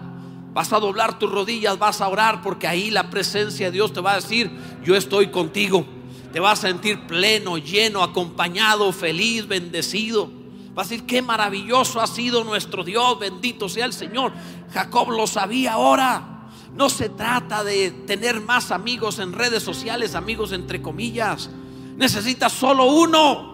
Vas 0.53 0.73
a 0.73 0.79
doblar 0.79 1.19
tus 1.19 1.31
rodillas, 1.31 1.79
vas 1.79 2.01
a 2.01 2.09
orar 2.09 2.41
porque 2.43 2.67
ahí 2.67 2.91
la 2.91 3.11
presencia 3.11 3.67
de 3.67 3.73
Dios 3.73 3.93
te 3.93 4.01
va 4.01 4.13
a 4.13 4.17
decir, 4.17 4.51
yo 4.85 4.97
estoy 4.97 5.29
contigo. 5.29 5.85
Te 6.33 6.41
vas 6.41 6.61
a 6.61 6.69
sentir 6.69 7.07
pleno, 7.07 7.59
lleno, 7.59 8.03
acompañado, 8.03 8.93
feliz, 8.93 9.47
bendecido. 9.47 10.31
Vas 10.75 10.89
a 10.89 10.91
decir, 10.91 11.07
qué 11.07 11.23
maravilloso 11.23 12.01
ha 12.01 12.07
sido 12.07 12.43
nuestro 12.43 12.83
Dios, 12.83 13.19
bendito 13.19 13.69
sea 13.69 13.87
el 13.87 13.93
Señor. 13.93 14.33
Jacob 14.73 15.11
lo 15.11 15.27
sabía 15.27 15.75
ahora. 15.75 16.49
No 16.75 16.89
se 16.89 17.09
trata 17.09 17.63
de 17.63 17.93
tener 17.93 18.41
más 18.41 18.73
amigos 18.73 19.21
en 19.21 19.33
redes 19.33 19.63
sociales, 19.63 20.17
amigos 20.17 20.51
entre 20.51 20.83
comillas. 20.83 21.51
Necesitas 21.97 22.53
solo 22.53 22.87
uno, 22.87 23.54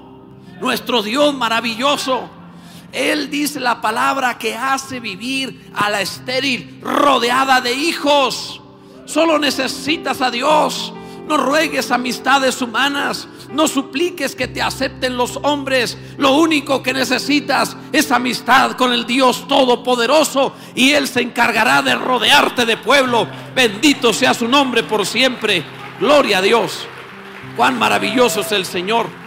nuestro 0.61 1.03
Dios 1.03 1.35
maravilloso. 1.35 2.29
Él 2.93 3.31
dice 3.31 3.61
la 3.61 3.81
palabra 3.81 4.37
que 4.39 4.55
hace 4.55 5.01
vivir 5.01 5.71
a 5.75 5.91
la 5.91 6.01
estéril 6.01 6.81
rodeada 6.83 7.61
de 7.61 7.73
hijos. 7.73 8.61
Solo 9.07 9.39
necesitas 9.39 10.21
a 10.21 10.31
Dios. 10.31 10.93
No 11.29 11.37
ruegues 11.37 11.93
amistades 11.93 12.61
humanas. 12.61 13.29
No 13.53 13.69
supliques 13.69 14.35
que 14.35 14.49
te 14.49 14.61
acepten 14.61 15.17
los 15.17 15.39
hombres. 15.43 15.97
Lo 16.19 16.33
único 16.33 16.83
que 16.83 16.93
necesitas 16.93 17.77
es 17.93 18.11
amistad 18.11 18.73
con 18.73 18.93
el 18.93 19.07
Dios 19.07 19.47
Todopoderoso. 19.47 20.55
Y 20.75 20.91
Él 20.91 21.07
se 21.07 21.21
encargará 21.21 21.83
de 21.83 21.95
rodearte 21.95 22.67
de 22.67 22.77
pueblo. 22.77 23.29
Bendito 23.55 24.13
sea 24.13 24.35
su 24.35 24.49
nombre 24.49 24.83
por 24.83 25.07
siempre. 25.07 25.65
Gloria 26.01 26.39
a 26.39 26.43
Dios. 26.43 26.87
Cuán 27.57 27.79
maravilloso 27.79 28.41
es 28.41 28.51
el 28.51 28.65
Señor. 28.65 29.20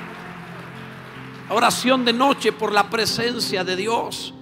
Oración 1.50 2.06
de 2.06 2.14
noche 2.14 2.52
por 2.52 2.72
la 2.72 2.90
presencia 2.90 3.64
de 3.64 3.76
Dios. 3.76 4.34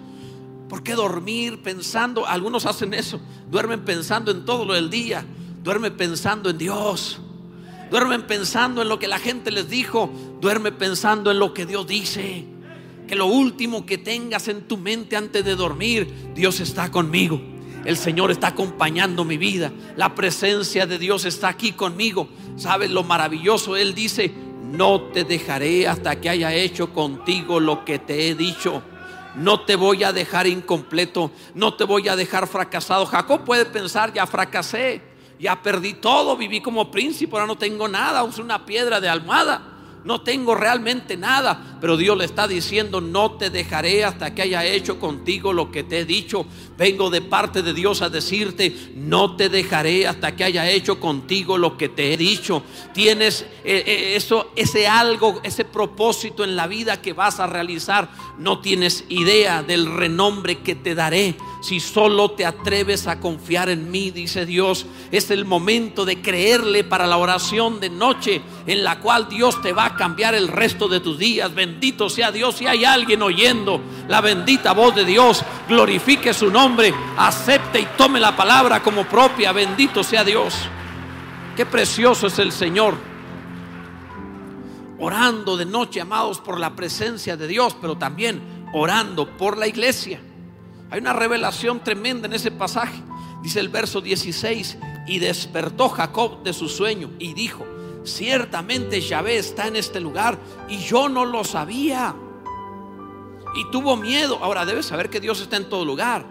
¿Por 0.70 0.84
qué 0.84 0.94
dormir 0.94 1.62
pensando? 1.62 2.28
Algunos 2.28 2.66
hacen 2.66 2.94
eso. 2.94 3.20
Duermen 3.50 3.84
pensando 3.84 4.32
en 4.32 4.46
todo 4.46 4.66
lo 4.66 4.74
del 4.74 4.90
día. 4.90 5.26
Duermen 5.64 5.98
pensando 5.98 6.50
en 6.50 6.58
Dios. 6.58 7.20
Duermen 7.90 8.26
pensando 8.26 8.82
en 8.82 8.88
lo 8.88 9.00
que 9.00 9.08
la 9.08 9.20
gente 9.20 9.52
les 9.52 9.70
dijo. 9.70 10.10
Duerme 10.40 10.72
pensando 10.72 11.32
en 11.32 11.40
lo 11.40 11.54
que 11.54 11.66
Dios 11.66 11.88
dice. 11.88 12.46
Que 13.08 13.16
lo 13.16 13.26
último 13.26 13.86
que 13.86 13.98
tengas 13.98 14.48
en 14.48 14.68
tu 14.68 14.78
mente 14.78 15.18
antes 15.18 15.44
de 15.44 15.56
dormir, 15.56 16.32
Dios 16.34 16.62
está 16.62 16.90
conmigo. 16.90 17.42
El 17.84 17.98
Señor 17.98 18.32
está 18.32 18.48
acompañando 18.48 19.26
mi 19.26 19.38
vida. 19.38 19.74
La 19.98 20.16
presencia 20.16 20.86
de 20.86 21.00
Dios 21.00 21.26
está 21.26 21.50
aquí 21.50 21.74
conmigo. 21.74 22.30
¿Sabes 22.56 22.92
lo 22.92 23.04
maravilloso? 23.04 23.76
Él 23.76 23.96
dice, 23.96 24.32
no 24.72 25.02
te 25.02 25.24
dejaré 25.24 25.88
hasta 25.88 26.20
que 26.20 26.30
haya 26.30 26.54
hecho 26.54 26.94
contigo 26.94 27.60
lo 27.60 27.86
que 27.86 28.00
te 28.00 28.30
he 28.30 28.36
dicho. 28.36 28.82
No 29.36 29.62
te 29.62 29.76
voy 29.76 30.04
a 30.04 30.12
dejar 30.12 30.48
incompleto, 30.48 31.32
no 31.54 31.76
te 31.76 31.84
voy 31.84 32.10
a 32.10 32.16
dejar 32.16 32.48
fracasado. 32.48 33.06
Jacob 33.06 33.46
puede 33.46 33.66
pensar, 33.66 34.14
ya 34.14 34.28
fracasé, 34.28 35.02
ya 35.40 35.62
perdí 35.62 35.94
todo, 35.94 36.36
viví 36.36 36.62
como 36.62 36.92
príncipe, 36.92 37.34
ahora 37.34 37.48
no 37.48 37.58
tengo 37.58 37.88
nada, 37.88 38.24
uso 38.24 38.42
una 38.42 38.66
piedra 38.66 39.00
de 39.00 39.08
almohada 39.08 39.71
no 40.04 40.22
tengo 40.22 40.56
realmente 40.56 41.16
nada, 41.18 41.78
pero 41.80 41.98
Dios 41.98 42.18
le 42.18 42.26
está 42.26 42.48
diciendo, 42.48 43.02
no 43.02 43.34
te 43.34 43.50
dejaré 43.50 44.04
hasta 44.04 44.34
que 44.34 44.42
haya 44.42 44.66
hecho 44.66 45.00
contigo 45.00 45.54
lo 45.54 45.72
que 45.72 45.84
te 45.84 46.00
he 46.00 46.06
dicho. 46.06 46.46
Vengo 46.78 47.10
de 47.10 47.22
parte 47.22 47.62
de 47.62 47.74
Dios 47.74 48.02
a 48.02 48.10
decirte, 48.10 48.76
no 48.96 49.36
te 49.36 49.50
dejaré 49.50 50.08
hasta 50.08 50.36
que 50.36 50.44
haya 50.44 50.70
hecho 50.70 51.00
contigo 51.00 51.58
lo 51.58 51.78
que 51.78 51.90
te 51.90 52.14
he 52.14 52.18
dicho. 52.18 52.64
Tienes 52.94 53.42
eh, 53.64 53.84
eh, 53.86 54.16
eso, 54.16 54.52
ese 54.56 54.88
algo, 54.88 55.40
ese 55.44 55.66
propósito 55.66 56.44
en 56.44 56.56
la 56.56 56.68
vida 56.68 57.02
que 57.02 57.14
vas 57.14 57.40
a 57.40 57.48
realizar. 57.48 58.10
No 58.42 58.58
tienes 58.58 59.04
idea 59.08 59.62
del 59.62 59.86
renombre 59.86 60.62
que 60.62 60.74
te 60.74 60.96
daré 60.96 61.36
si 61.62 61.80
solo 61.80 62.32
te 62.32 62.44
atreves 62.44 63.06
a 63.06 63.20
confiar 63.20 63.70
en 63.70 63.92
mí, 63.92 64.10
dice 64.10 64.48
Dios. 64.48 64.88
Es 65.12 65.30
el 65.30 65.46
momento 65.46 66.06
de 66.06 66.24
creerle 66.24 66.84
para 66.84 67.06
la 67.06 67.18
oración 67.18 67.80
de 67.80 67.92
noche 67.92 68.42
en 68.66 68.84
la 68.84 69.00
cual 69.00 69.30
Dios 69.30 69.62
te 69.62 69.74
va 69.74 69.86
a 69.86 69.96
cambiar 69.96 70.34
el 70.34 70.48
resto 70.48 70.88
de 70.88 71.02
tus 71.02 71.20
días. 71.20 71.54
Bendito 71.54 72.10
sea 72.10 72.32
Dios. 72.32 72.56
Si 72.56 72.66
hay 72.66 72.84
alguien 72.84 73.22
oyendo 73.22 73.80
la 74.08 74.22
bendita 74.22 74.74
voz 74.74 74.96
de 74.96 75.06
Dios, 75.06 75.44
glorifique 75.70 76.34
su 76.34 76.50
nombre, 76.50 76.92
acepte 77.18 77.80
y 77.80 77.88
tome 77.96 78.20
la 78.20 78.36
palabra 78.36 78.82
como 78.82 79.06
propia. 79.06 79.52
Bendito 79.52 80.04
sea 80.04 80.24
Dios. 80.24 80.56
Qué 81.56 81.68
precioso 81.68 82.26
es 82.26 82.40
el 82.40 82.52
Señor. 82.52 83.11
Orando 85.02 85.58
de 85.58 85.66
noche, 85.66 86.00
amados, 86.00 86.40
por 86.40 86.60
la 86.60 86.76
presencia 86.76 87.36
de 87.36 87.48
Dios, 87.48 87.76
pero 87.82 87.98
también 87.98 88.40
orando 88.72 89.36
por 89.36 89.58
la 89.58 89.68
iglesia. 89.68 90.22
Hay 90.92 91.00
una 91.00 91.12
revelación 91.12 91.84
tremenda 91.84 92.28
en 92.28 92.34
ese 92.34 92.52
pasaje. 92.52 93.02
Dice 93.42 93.60
el 93.60 93.70
verso 93.70 94.00
16, 94.00 94.78
y 95.08 95.18
despertó 95.18 95.90
Jacob 95.90 96.44
de 96.44 96.54
su 96.54 96.70
sueño 96.70 97.10
y 97.18 97.34
dijo, 97.34 97.66
ciertamente 98.04 99.02
Yahvé 99.02 99.38
está 99.38 99.68
en 99.68 99.76
este 99.76 100.00
lugar 100.00 100.38
y 100.70 100.78
yo 100.78 101.10
no 101.10 101.26
lo 101.26 101.44
sabía. 101.44 102.16
Y 103.56 103.72
tuvo 103.72 103.98
miedo. 103.98 104.40
Ahora 104.42 104.66
debes 104.66 104.86
saber 104.86 105.10
que 105.10 105.20
Dios 105.20 105.42
está 105.42 105.58
en 105.58 105.68
todo 105.68 105.84
lugar. 105.84 106.26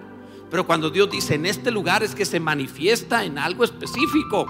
Pero 0.49 0.67
cuando 0.67 0.91
Dios 0.91 1.11
dice 1.11 1.35
en 1.35 1.47
este 1.47 1.71
lugar 1.71 2.03
es 2.03 2.15
que 2.15 2.25
se 2.25 2.41
manifiesta 2.41 3.25
en 3.25 3.37
algo 3.37 3.65
específico. 3.65 4.47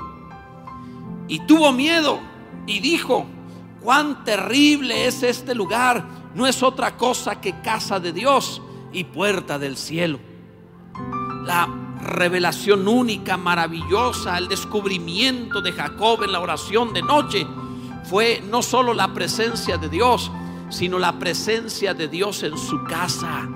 Y 1.27 1.41
tuvo 1.47 1.73
miedo 1.73 2.21
y 2.67 2.81
dijo, 2.81 3.27
cuán 3.83 4.25
terrible 4.25 5.07
es 5.07 5.23
este 5.23 5.55
lugar. 5.55 6.05
No 6.35 6.47
es 6.47 6.63
otra 6.63 6.97
cosa 6.97 7.41
que 7.41 7.61
casa 7.61 7.99
de 7.99 8.13
Dios 8.13 8.63
y 8.93 9.05
puerta 9.05 9.59
del 9.59 9.77
cielo. 9.77 10.21
La 11.45 11.69
revelación 12.03 12.87
única, 12.89 13.37
maravillosa, 13.37 14.39
el 14.39 14.49
descubrimiento 14.49 15.61
de 15.61 15.73
Jacob 15.73 16.23
en 16.23 16.33
la 16.33 16.41
oración 16.41 16.93
de 16.93 17.03
noche 17.03 17.47
fue 18.05 18.43
no 18.49 18.63
solo 18.63 18.95
la 18.95 19.13
presencia 19.13 19.77
de 19.77 19.89
Dios, 19.89 20.31
sino 20.71 20.99
la 20.99 21.19
presencia 21.19 21.95
de 21.95 22.09
Dios 22.09 22.43
en 22.43 22.57
su 22.57 22.85
casa. 22.85 23.49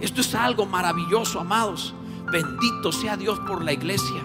Esto 0.00 0.20
es 0.22 0.34
algo 0.34 0.64
maravilloso, 0.66 1.40
amados. 1.40 1.94
Bendito 2.30 2.92
sea 2.92 3.16
Dios 3.16 3.38
por 3.40 3.62
la 3.62 3.72
iglesia. 3.72 4.22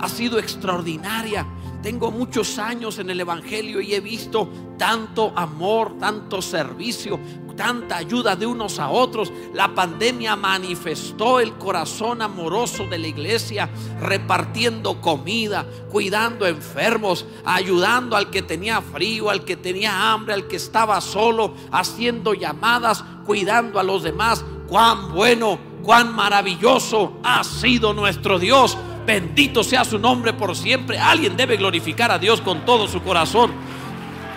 Ha 0.00 0.08
sido 0.08 0.38
extraordinaria. 0.38 1.46
Tengo 1.82 2.10
muchos 2.10 2.58
años 2.58 2.98
en 2.98 3.08
el 3.08 3.20
Evangelio 3.20 3.80
y 3.80 3.94
he 3.94 4.00
visto 4.00 4.48
tanto 4.76 5.32
amor, 5.34 5.96
tanto 5.98 6.42
servicio, 6.42 7.18
tanta 7.56 7.96
ayuda 7.96 8.36
de 8.36 8.44
unos 8.46 8.78
a 8.78 8.90
otros. 8.90 9.32
La 9.54 9.74
pandemia 9.74 10.36
manifestó 10.36 11.40
el 11.40 11.54
corazón 11.54 12.20
amoroso 12.20 12.86
de 12.86 12.98
la 12.98 13.06
iglesia, 13.06 13.70
repartiendo 14.00 15.00
comida, 15.00 15.66
cuidando 15.90 16.46
enfermos, 16.46 17.24
ayudando 17.44 18.14
al 18.16 18.30
que 18.30 18.42
tenía 18.42 18.82
frío, 18.82 19.30
al 19.30 19.44
que 19.44 19.56
tenía 19.56 20.12
hambre, 20.12 20.34
al 20.34 20.48
que 20.48 20.56
estaba 20.56 21.00
solo, 21.00 21.54
haciendo 21.72 22.34
llamadas, 22.34 23.04
cuidando 23.24 23.80
a 23.80 23.82
los 23.82 24.02
demás. 24.02 24.44
Cuán 24.68 25.12
bueno, 25.12 25.58
cuán 25.82 26.14
maravilloso 26.14 27.18
ha 27.22 27.42
sido 27.42 27.94
nuestro 27.94 28.38
Dios. 28.38 28.76
Bendito 29.06 29.64
sea 29.64 29.84
su 29.84 29.98
nombre 29.98 30.32
por 30.32 30.54
siempre. 30.56 30.98
Alguien 30.98 31.36
debe 31.36 31.56
glorificar 31.56 32.10
a 32.10 32.18
Dios 32.18 32.40
con 32.40 32.64
todo 32.64 32.86
su 32.86 33.02
corazón. 33.02 33.50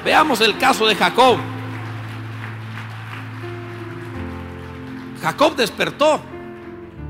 Veamos 0.04 0.42
el 0.42 0.58
caso 0.58 0.86
de 0.86 0.96
Jacob. 0.96 1.38
Jacob 5.22 5.56
despertó. 5.56 6.20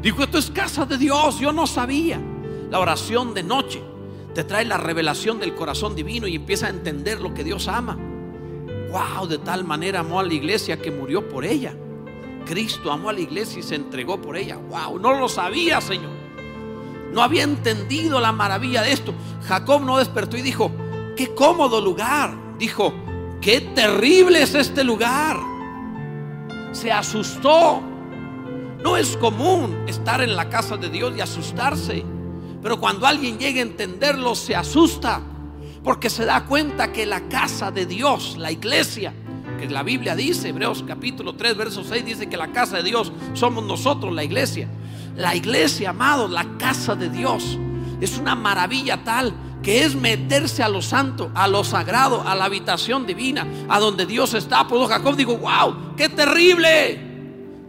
Dijo, 0.02 0.24
esto 0.24 0.38
es 0.38 0.52
casa 0.52 0.86
de 0.86 0.98
Dios, 0.98 1.40
yo 1.40 1.52
no 1.52 1.66
sabía. 1.66 2.20
La 2.70 2.80
oración 2.80 3.34
de 3.34 3.44
noche 3.44 3.82
te 4.36 4.44
trae 4.44 4.66
la 4.66 4.78
revelación 4.78 5.40
del 5.40 5.56
corazón 5.56 5.96
divino 5.96 6.28
y 6.28 6.36
empieza 6.36 6.68
a 6.68 6.70
entender 6.70 7.22
lo 7.22 7.34
que 7.34 7.44
Dios 7.44 7.68
ama. 7.68 7.98
Wow, 8.92 9.28
de 9.28 9.40
tal 9.40 9.64
manera 9.64 10.02
amó 10.02 10.20
a 10.20 10.24
la 10.24 10.34
iglesia 10.34 10.82
que 10.82 10.92
murió 10.92 11.28
por 11.28 11.46
ella. 11.46 11.74
Cristo 12.46 12.92
amó 12.92 13.10
a 13.10 13.14
la 13.14 13.22
iglesia 13.22 13.60
y 13.60 13.64
se 13.64 13.76
entregó 13.76 14.22
por 14.22 14.38
ella. 14.38 14.58
Wow, 14.58 15.00
no 15.00 15.14
lo 15.14 15.30
sabía, 15.30 15.82
Señor. 15.82 16.23
No 17.14 17.22
había 17.22 17.44
entendido 17.44 18.20
la 18.20 18.32
maravilla 18.32 18.82
de 18.82 18.92
esto. 18.92 19.14
Jacob 19.48 19.84
no 19.84 20.00
despertó 20.00 20.36
y 20.36 20.42
dijo, 20.42 20.72
qué 21.16 21.34
cómodo 21.36 21.80
lugar. 21.80 22.34
Dijo, 22.58 22.94
qué 23.40 23.62
terrible 23.62 24.42
es 24.42 24.56
este 24.56 24.84
lugar. 24.84 25.38
Se 26.72 26.92
asustó. 26.92 27.82
No 28.84 28.98
es 28.98 29.16
común 29.16 29.86
estar 29.88 30.22
en 30.22 30.36
la 30.36 30.50
casa 30.50 30.76
de 30.76 30.90
Dios 30.90 31.14
y 31.16 31.22
asustarse. 31.22 32.04
Pero 32.62 32.80
cuando 32.80 33.06
alguien 33.06 33.38
llega 33.38 33.60
a 33.60 33.64
entenderlo, 33.64 34.36
se 34.36 34.56
asusta. 34.56 35.22
Porque 35.84 36.10
se 36.10 36.26
da 36.26 36.46
cuenta 36.46 36.92
que 36.92 37.06
la 37.06 37.28
casa 37.30 37.70
de 37.70 37.86
Dios, 37.86 38.38
la 38.38 38.52
iglesia, 38.52 39.14
que 39.60 39.70
la 39.70 39.84
Biblia 39.84 40.16
dice, 40.16 40.50
Hebreos 40.50 40.84
capítulo 40.88 41.36
3, 41.36 41.56
verso 41.56 41.84
6, 41.84 42.06
dice 42.06 42.28
que 42.28 42.38
la 42.38 42.52
casa 42.52 42.78
de 42.78 42.84
Dios 42.84 43.12
somos 43.34 43.64
nosotros, 43.64 44.14
la 44.14 44.24
iglesia. 44.24 44.68
La 45.16 45.36
iglesia, 45.36 45.92
amados, 45.92 46.32
la 46.32 46.58
casa 46.58 46.96
de 46.96 47.10
Dios, 47.10 47.58
es 48.02 48.18
una 48.18 48.36
maravilla 48.36 49.04
tal 49.04 49.34
que 49.62 49.86
es 49.86 49.96
meterse 49.96 50.62
a 50.62 50.68
lo 50.68 50.82
santo, 50.82 51.32
a 51.34 51.48
lo 51.48 51.64
sagrado, 51.64 52.28
a 52.28 52.36
la 52.36 52.46
habitación 52.46 53.06
divina, 53.06 53.48
a 53.70 53.80
donde 53.80 54.06
Dios 54.06 54.34
está. 54.34 54.68
Por 54.68 54.88
Jacob 54.90 55.16
digo, 55.16 55.38
wow, 55.38 55.96
qué 55.96 56.10
terrible. 56.10 57.00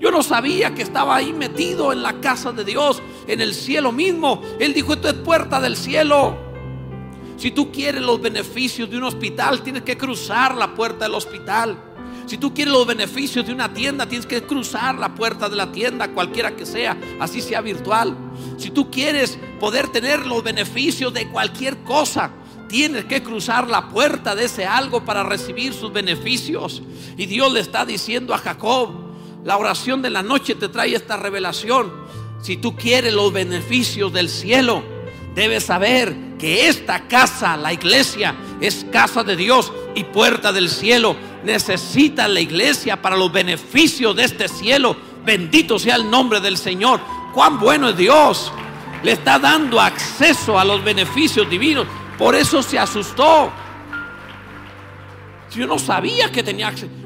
Yo 0.00 0.10
no 0.10 0.22
sabía 0.22 0.74
que 0.74 0.82
estaba 0.82 1.14
ahí 1.14 1.32
metido 1.32 1.92
en 1.92 2.02
la 2.02 2.20
casa 2.20 2.52
de 2.52 2.64
Dios, 2.64 3.00
en 3.28 3.40
el 3.40 3.54
cielo 3.54 3.92
mismo. 3.92 4.42
Él 4.58 4.74
dijo, 4.74 4.94
esto 4.94 5.08
es 5.08 5.14
puerta 5.14 5.60
del 5.60 5.76
cielo. 5.76 6.36
Si 7.36 7.52
tú 7.52 7.70
quieres 7.70 8.02
los 8.02 8.20
beneficios 8.20 8.90
de 8.90 8.98
un 8.98 9.04
hospital, 9.04 9.62
tienes 9.62 9.82
que 9.82 9.96
cruzar 9.96 10.56
la 10.56 10.74
puerta 10.74 11.04
del 11.04 11.14
hospital. 11.14 11.76
Si 12.26 12.38
tú 12.38 12.54
quieres 12.54 12.72
los 12.72 12.86
beneficios 12.86 13.46
de 13.46 13.52
una 13.52 13.72
tienda, 13.72 14.06
tienes 14.06 14.26
que 14.26 14.42
cruzar 14.42 14.94
la 14.94 15.14
puerta 15.14 15.48
de 15.48 15.56
la 15.56 15.70
tienda, 15.70 16.08
cualquiera 16.08 16.56
que 16.56 16.64
sea, 16.64 16.96
así 17.20 17.42
sea 17.42 17.60
virtual. 17.60 18.16
Si 18.56 18.70
tú 18.70 18.90
quieres 18.90 19.38
poder 19.60 19.88
tener 19.88 20.26
los 20.26 20.42
beneficios 20.42 21.12
de 21.12 21.28
cualquier 21.28 21.78
cosa, 21.78 22.30
tienes 22.68 23.04
que 23.04 23.22
cruzar 23.22 23.68
la 23.68 23.88
puerta 23.88 24.34
de 24.34 24.44
ese 24.44 24.64
algo 24.64 25.04
para 25.04 25.22
recibir 25.22 25.74
sus 25.74 25.92
beneficios. 25.92 26.82
Y 27.16 27.26
Dios 27.26 27.52
le 27.52 27.60
está 27.60 27.84
diciendo 27.84 28.32
a 28.34 28.38
Jacob, 28.38 28.90
la 29.44 29.58
oración 29.58 30.00
de 30.00 30.10
la 30.10 30.22
noche 30.22 30.54
te 30.54 30.68
trae 30.68 30.94
esta 30.94 31.18
revelación. 31.18 31.92
Si 32.40 32.56
tú 32.56 32.74
quieres 32.76 33.12
los 33.12 33.32
beneficios 33.32 34.12
del 34.12 34.30
cielo, 34.30 34.93
debes 35.34 35.64
saber 35.64 36.14
que 36.38 36.68
esta 36.68 37.06
casa, 37.08 37.56
la 37.56 37.72
iglesia, 37.72 38.34
es 38.60 38.86
casa 38.90 39.22
de 39.24 39.36
Dios 39.36 39.72
y 39.94 40.04
puerta 40.04 40.52
del 40.52 40.68
cielo. 40.68 41.16
Necesita 41.44 42.28
la 42.28 42.40
iglesia 42.40 43.00
para 43.00 43.16
los 43.16 43.32
beneficios 43.32 44.14
de 44.16 44.24
este 44.24 44.48
cielo. 44.48 44.96
Bendito 45.24 45.78
sea 45.78 45.96
el 45.96 46.10
nombre 46.10 46.40
del 46.40 46.56
Señor. 46.56 47.00
Cuán 47.32 47.58
bueno 47.58 47.90
es 47.90 47.96
Dios. 47.96 48.52
Le 49.02 49.12
está 49.12 49.38
dando 49.38 49.80
acceso 49.80 50.58
a 50.58 50.64
los 50.64 50.82
beneficios 50.82 51.48
divinos. 51.48 51.86
Por 52.18 52.34
eso 52.34 52.62
se 52.62 52.78
asustó. 52.78 53.52
Yo 55.54 55.66
no 55.66 55.78
sabía 55.78 56.32
que 56.32 56.42
tenía 56.42 56.68
acceso. 56.68 57.03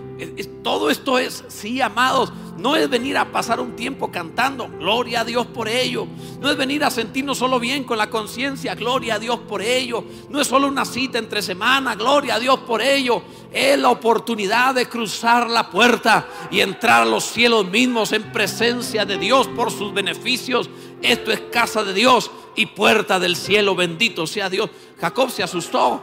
Todo 0.62 0.90
esto 0.90 1.18
es, 1.18 1.44
sí, 1.48 1.80
amados, 1.80 2.32
no 2.58 2.74
es 2.74 2.90
venir 2.90 3.16
a 3.16 3.30
pasar 3.30 3.60
un 3.60 3.76
tiempo 3.76 4.10
cantando, 4.10 4.68
gloria 4.68 5.20
a 5.20 5.24
Dios 5.24 5.46
por 5.46 5.68
ello. 5.68 6.08
No 6.40 6.50
es 6.50 6.56
venir 6.56 6.82
a 6.82 6.90
sentirnos 6.90 7.38
solo 7.38 7.60
bien 7.60 7.84
con 7.84 7.98
la 7.98 8.10
conciencia, 8.10 8.74
gloria 8.74 9.14
a 9.14 9.18
Dios 9.20 9.38
por 9.48 9.62
ello. 9.62 10.04
No 10.28 10.40
es 10.40 10.48
solo 10.48 10.66
una 10.66 10.84
cita 10.84 11.18
entre 11.18 11.40
semana, 11.40 11.94
gloria 11.94 12.34
a 12.34 12.40
Dios 12.40 12.58
por 12.60 12.82
ello. 12.82 13.22
Es 13.52 13.78
la 13.78 13.90
oportunidad 13.90 14.74
de 14.74 14.86
cruzar 14.86 15.48
la 15.48 15.70
puerta 15.70 16.26
y 16.50 16.60
entrar 16.60 17.02
a 17.02 17.06
los 17.06 17.24
cielos 17.24 17.68
mismos 17.68 18.12
en 18.12 18.32
presencia 18.32 19.04
de 19.04 19.18
Dios 19.18 19.46
por 19.48 19.70
sus 19.70 19.94
beneficios. 19.94 20.68
Esto 21.00 21.30
es 21.30 21.40
casa 21.52 21.84
de 21.84 21.94
Dios 21.94 22.30
y 22.56 22.66
puerta 22.66 23.20
del 23.20 23.36
cielo, 23.36 23.76
bendito 23.76 24.26
sea 24.26 24.50
Dios. 24.50 24.68
Jacob 25.00 25.30
se 25.30 25.44
asustó. 25.44 26.02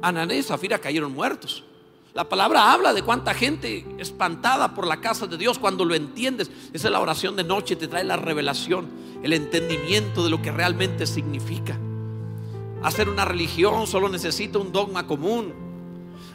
Ananés 0.00 0.38
y 0.38 0.48
Zafira 0.48 0.78
cayeron 0.78 1.12
muertos. 1.12 1.64
La 2.14 2.28
palabra 2.28 2.74
habla 2.74 2.92
de 2.92 3.02
cuánta 3.02 3.32
gente 3.32 3.86
espantada 3.96 4.74
por 4.74 4.86
la 4.86 5.00
casa 5.00 5.26
de 5.26 5.38
Dios 5.38 5.58
cuando 5.58 5.86
lo 5.86 5.94
entiendes. 5.94 6.50
Esa 6.74 6.88
es 6.88 6.92
la 6.92 7.00
oración 7.00 7.36
de 7.36 7.44
noche, 7.44 7.74
te 7.74 7.88
trae 7.88 8.04
la 8.04 8.18
revelación, 8.18 8.90
el 9.22 9.32
entendimiento 9.32 10.22
de 10.22 10.28
lo 10.28 10.42
que 10.42 10.52
realmente 10.52 11.06
significa. 11.06 11.78
Hacer 12.82 13.08
una 13.08 13.24
religión 13.24 13.86
solo 13.86 14.10
necesita 14.10 14.58
un 14.58 14.72
dogma 14.72 15.06
común. 15.06 15.54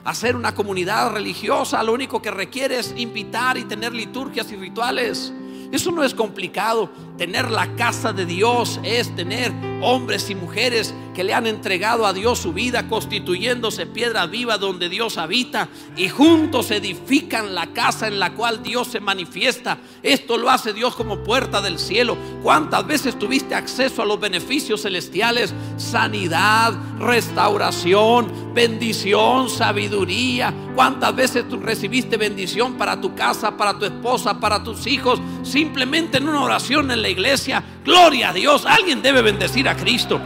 Hacer 0.04 0.36
una 0.36 0.56
comunidad 0.56 1.12
religiosa 1.12 1.84
lo 1.84 1.94
único 1.94 2.24
que 2.24 2.32
requiere 2.32 2.80
es 2.80 2.96
invitar 2.98 3.56
y 3.58 3.66
tener 3.66 3.94
liturgias 3.94 4.52
y 4.52 4.56
rituales. 4.56 5.32
Eso 5.72 5.92
no 5.92 6.04
es 6.04 6.16
complicado. 6.16 6.90
Tener 7.18 7.50
la 7.50 7.76
casa 7.76 8.14
de 8.14 8.26
Dios 8.26 8.80
es 8.84 9.16
tener 9.16 9.52
hombres 9.82 10.30
y 10.30 10.36
mujeres 10.36 10.94
que 11.18 11.24
le 11.24 11.34
han 11.34 11.48
entregado 11.48 12.06
a 12.06 12.14
Dios 12.14 12.38
su 12.38 12.54
vida, 12.54 12.88
constituyéndose 12.88 13.88
piedra 13.88 14.28
viva 14.28 14.60
donde 14.60 14.88
Dios 14.88 15.18
habita 15.18 15.68
y 15.96 16.10
juntos 16.10 16.70
edifican 16.70 17.56
la 17.56 17.74
casa 17.74 18.08
en 18.08 18.20
la 18.20 18.36
cual 18.36 18.62
Dios 18.62 18.90
se 18.90 19.00
manifiesta. 19.00 19.80
Esto 20.04 20.38
lo 20.38 20.52
hace 20.52 20.74
Dios 20.74 20.96
como 20.96 21.24
puerta 21.24 21.60
del 21.60 21.80
cielo. 21.80 22.16
¿Cuántas 22.44 22.86
veces 22.86 23.18
tuviste 23.18 23.56
acceso 23.56 24.04
a 24.04 24.06
los 24.06 24.20
beneficios 24.20 24.84
celestiales? 24.84 25.56
Sanidad, 25.78 26.74
restauración, 27.00 28.54
bendición, 28.54 29.50
sabiduría. 29.50 30.54
¿Cuántas 30.76 31.16
veces 31.16 31.50
tú 31.50 31.58
recibiste 31.58 32.18
bendición 32.18 32.76
para 32.76 33.02
tu 33.02 33.16
casa, 33.16 33.58
para 33.58 33.80
tu 33.80 33.86
esposa, 33.86 34.40
para 34.40 34.64
tus 34.64 34.86
hijos? 34.86 35.20
Simplemente 35.42 36.20
en 36.20 36.30
una 36.30 36.44
oración 36.44 36.92
en 36.92 37.02
la 37.08 37.12
iglesia. 37.12 37.63
Gloria 37.86 38.30
a 38.30 38.34
Dios. 38.34 38.65
Alguien 38.65 39.02
debe 39.02 39.22
bendecir 39.22 39.67
a 39.70 39.76
Cristo. 39.76 40.20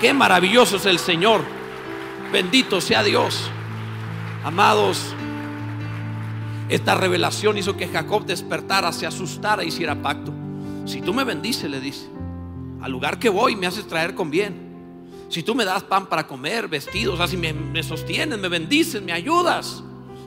Qué 0.00 0.12
maravilloso 0.12 0.76
es 0.76 0.86
el 0.86 0.98
Señor. 0.98 1.40
Bendito 2.30 2.80
sea 2.80 3.02
Dios. 3.02 3.50
Amados, 4.44 5.14
esta 6.68 6.94
revelación 6.94 7.58
hizo 7.58 7.76
que 7.76 7.88
Jacob 7.88 8.24
despertara, 8.26 8.92
se 8.92 9.06
asustara, 9.06 9.64
hiciera 9.64 10.00
pacto. 10.00 10.32
Si 10.84 11.00
tú 11.00 11.12
me 11.12 11.24
bendices, 11.24 11.70
le 11.70 11.80
dice, 11.80 12.06
al 12.80 12.92
lugar 12.92 13.18
que 13.18 13.28
voy 13.28 13.56
me 13.56 13.66
haces 13.66 13.86
traer 13.86 14.14
con 14.14 14.30
bien. 14.30 14.68
Si 15.28 15.42
tú 15.42 15.54
me 15.54 15.64
das 15.64 15.84
pan 15.84 16.06
para 16.06 16.26
comer, 16.26 16.68
vestidos, 16.68 17.20
así 17.20 17.36
me, 17.36 17.52
me 17.52 17.82
sostienes, 17.82 18.38
me 18.38 18.48
bendices, 18.48 19.00
me 19.02 19.12
ayudas. 19.12 19.82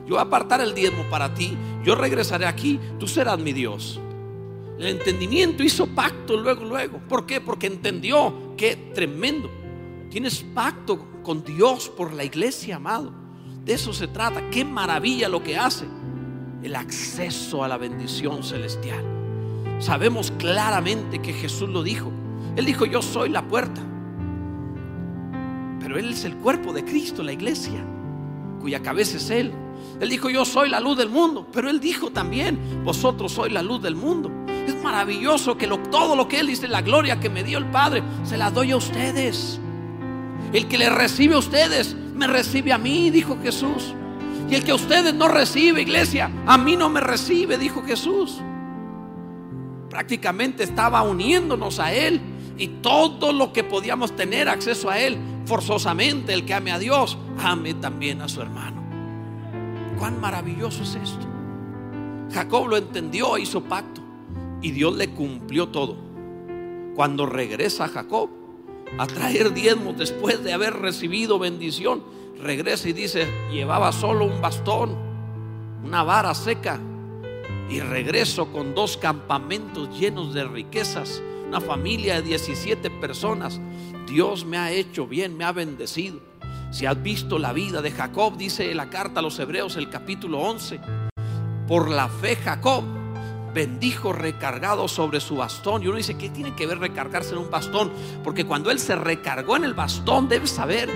Yo 0.06 0.16
voy 0.16 0.18
a 0.18 0.22
apartar 0.22 0.62
el 0.62 0.74
diezmo 0.74 1.04
para 1.10 1.34
ti. 1.34 1.58
Yo 1.84 1.96
regresaré 1.96 2.46
aquí. 2.46 2.80
Tú 3.00 3.08
serás 3.08 3.40
mi 3.40 3.54
Dios. 3.54 4.00
El 4.78 4.88
entendimiento 4.88 5.64
hizo 5.64 5.88
pacto 5.88 6.36
luego, 6.36 6.66
luego. 6.66 7.00
¿Por 7.08 7.26
qué? 7.26 7.40
Porque 7.40 7.68
entendió 7.68 8.56
que 8.58 8.92
tremendo. 8.94 9.50
Tienes 10.10 10.44
pacto 10.54 11.22
con 11.24 11.44
Dios 11.44 11.90
por 11.90 12.14
la 12.14 12.24
iglesia, 12.24 12.78
amado. 12.78 13.14
De 13.64 13.74
eso 13.74 13.94
se 13.94 14.08
trata. 14.08 14.50
Qué 14.50 14.66
maravilla 14.66 15.30
lo 15.30 15.44
que 15.44 15.58
hace. 15.58 15.86
El 16.62 16.76
acceso 16.76 17.64
a 17.64 17.68
la 17.68 17.78
bendición 17.78 18.44
celestial. 18.44 19.04
Sabemos 19.80 20.32
claramente 20.38 21.20
que 21.22 21.34
Jesús 21.34 21.70
lo 21.70 21.84
dijo. 21.84 22.12
Él 22.56 22.66
dijo, 22.66 22.86
yo 22.86 23.02
soy 23.02 23.30
la 23.30 23.48
puerta. 23.48 23.82
Pero 25.80 25.98
Él 25.98 26.12
es 26.12 26.24
el 26.24 26.36
cuerpo 26.38 26.72
de 26.72 26.86
Cristo, 26.86 27.24
la 27.24 27.34
iglesia, 27.34 27.84
cuya 28.62 28.82
cabeza 28.82 29.18
es 29.18 29.30
Él. 29.30 29.52
Él 30.00 30.10
dijo, 30.10 30.30
yo 30.30 30.46
soy 30.46 30.70
la 30.70 30.80
luz 30.80 30.98
del 30.98 31.10
mundo. 31.10 31.48
Pero 31.52 31.70
Él 31.70 31.80
dijo 31.80 32.12
también, 32.12 32.84
vosotros 32.84 33.34
sois 33.34 33.52
la 33.52 33.62
luz 33.62 33.82
del 33.82 33.96
mundo. 33.96 34.32
Es 34.68 34.82
maravilloso 34.82 35.58
que 35.58 35.68
todo 35.68 36.16
lo 36.16 36.28
que 36.28 36.40
Él 36.40 36.48
dice, 36.48 36.68
la 36.68 36.82
gloria 36.82 37.20
que 37.20 37.30
me 37.30 37.44
dio 37.44 37.58
el 37.58 37.66
Padre, 37.66 38.02
se 38.24 38.38
la 38.38 38.50
doy 38.50 38.72
a 38.72 38.78
ustedes. 38.78 39.60
El 40.54 40.68
que 40.68 40.78
le 40.78 40.90
recibe 40.90 41.36
a 41.36 41.40
ustedes, 41.40 41.96
me 41.96 42.28
recibe 42.28 42.72
a 42.72 42.78
mí, 42.78 43.10
dijo 43.10 43.38
Jesús. 43.42 43.94
Y 44.50 44.56
el 44.56 44.64
que 44.64 44.72
a 44.72 44.76
ustedes 44.76 45.14
no 45.14 45.28
recibe, 45.28 45.82
iglesia, 45.82 46.32
a 46.46 46.58
mí 46.58 46.76
no 46.76 46.90
me 46.90 47.02
recibe, 47.02 47.58
dijo 47.58 47.84
Jesús. 47.84 48.40
Prácticamente 49.90 50.64
estaba 50.64 51.02
uniéndonos 51.02 51.80
a 51.80 51.92
Él 51.92 52.22
y 52.58 52.68
todo 52.68 53.34
lo 53.34 53.52
que 53.52 53.64
podíamos 53.64 54.16
tener 54.16 54.48
acceso 54.48 54.90
a 54.90 55.00
Él, 55.00 55.18
forzosamente 55.46 56.34
el 56.34 56.46
que 56.46 56.54
ame 56.54 56.72
a 56.72 56.80
Dios, 56.80 57.18
ame 57.40 57.74
también 57.74 58.22
a 58.22 58.30
su 58.30 58.42
hermano. 58.42 58.82
Cuán 59.98 60.22
maravilloso 60.22 60.84
es 60.84 60.96
esto. 60.96 61.28
Jacob 62.32 62.68
lo 62.68 62.78
entendió, 62.78 63.38
hizo 63.38 63.62
pacto 63.64 64.03
y 64.64 64.72
Dios 64.72 64.96
le 64.96 65.10
cumplió 65.10 65.68
todo. 65.68 65.96
Cuando 66.96 67.28
regresa 67.28 67.88
Jacob, 67.90 68.30
a 68.98 69.06
traer 69.06 69.54
diezmos 69.54 69.98
después 69.98 70.44
de 70.44 70.54
haber 70.54 70.74
recibido 70.74 71.38
bendición, 71.38 72.04
regresa 72.42 72.90
y 72.90 72.94
dice, 72.94 73.28
llevaba 73.52 73.92
solo 73.92 74.26
un 74.26 74.42
bastón, 74.42 74.96
una 75.84 76.04
vara 76.04 76.34
seca, 76.34 76.80
y 77.70 77.80
regreso 77.82 78.52
con 78.52 78.74
dos 78.74 78.98
campamentos 78.98 80.00
llenos 80.00 80.34
de 80.34 80.46
riquezas, 80.46 81.22
una 81.48 81.60
familia 81.60 82.16
de 82.16 82.30
17 82.30 82.90
personas. 82.90 83.60
Dios 84.08 84.46
me 84.46 84.58
ha 84.58 84.72
hecho 84.72 85.08
bien, 85.08 85.36
me 85.36 85.44
ha 85.44 85.52
bendecido. 85.52 86.20
Si 86.72 86.86
has 86.86 87.02
visto 87.02 87.38
la 87.38 87.54
vida 87.54 87.82
de 87.82 87.92
Jacob, 87.92 88.38
dice 88.38 88.74
la 88.74 88.90
carta 88.90 89.20
a 89.20 89.24
los 89.24 89.38
Hebreos, 89.40 89.76
el 89.76 89.90
capítulo 89.90 90.40
11, 90.40 90.80
por 91.68 91.90
la 91.90 92.08
fe 92.08 92.36
Jacob 92.36 93.03
bendijo 93.54 94.14
recargado 94.14 94.88
sobre 94.88 95.20
su 95.20 95.36
bastón. 95.36 95.84
Y 95.84 95.88
uno 95.88 95.98
dice, 95.98 96.18
¿qué 96.18 96.30
tiene 96.30 96.56
que 96.56 96.68
ver 96.68 96.80
recargarse 96.80 97.32
en 97.32 97.40
un 97.40 97.52
bastón? 97.52 97.92
Porque 98.24 98.46
cuando 98.46 98.72
él 98.72 98.80
se 98.80 98.96
recargó 98.96 99.56
en 99.56 99.64
el 99.64 99.74
bastón, 99.74 100.28
debe 100.28 100.48
saber 100.48 100.90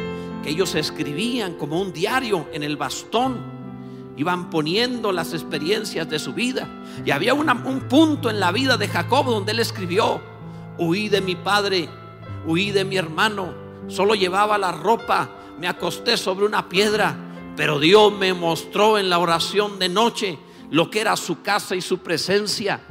que 0.43 0.50
ellos 0.50 0.76
escribían 0.76 1.54
como 1.54 1.80
un 1.82 1.93
diario 1.93 2.48
en 2.54 2.63
el 2.63 2.78
bastón. 2.78 3.58
Iban 4.17 4.50
poniendo 4.50 5.12
las 5.12 5.34
experiencias 5.34 6.10
de 6.10 6.17
su 6.17 6.34
vida. 6.34 6.67
Y 7.06 7.12
había 7.12 7.34
un 7.34 7.86
punto 7.88 8.30
en 8.30 8.39
la 8.39 8.52
vida 8.52 8.78
de 8.78 8.88
Jacob 8.88 9.28
donde 9.28 9.52
él 9.52 9.60
escribió, 9.60 10.20
huí 10.80 11.10
de 11.10 11.22
mi 11.22 11.36
padre, 11.36 11.88
huí 12.46 12.72
de 12.72 12.84
mi 12.84 12.98
hermano, 12.98 13.54
solo 13.88 14.15
llevaba 14.15 14.58
la 14.58 14.72
ropa, 14.72 15.30
me 15.60 15.67
acosté 15.67 16.17
sobre 16.17 16.46
una 16.46 16.67
piedra, 16.67 17.15
pero 17.56 17.80
Dios 17.80 18.13
me 18.13 18.34
mostró 18.34 18.98
en 18.98 19.10
la 19.10 19.20
oración 19.20 19.80
de 19.80 19.89
noche 19.89 20.39
lo 20.71 20.89
que 20.89 21.01
era 21.01 21.15
su 21.15 21.41
casa 21.41 21.75
y 21.75 21.82
su 21.82 21.99
presencia. 21.99 22.82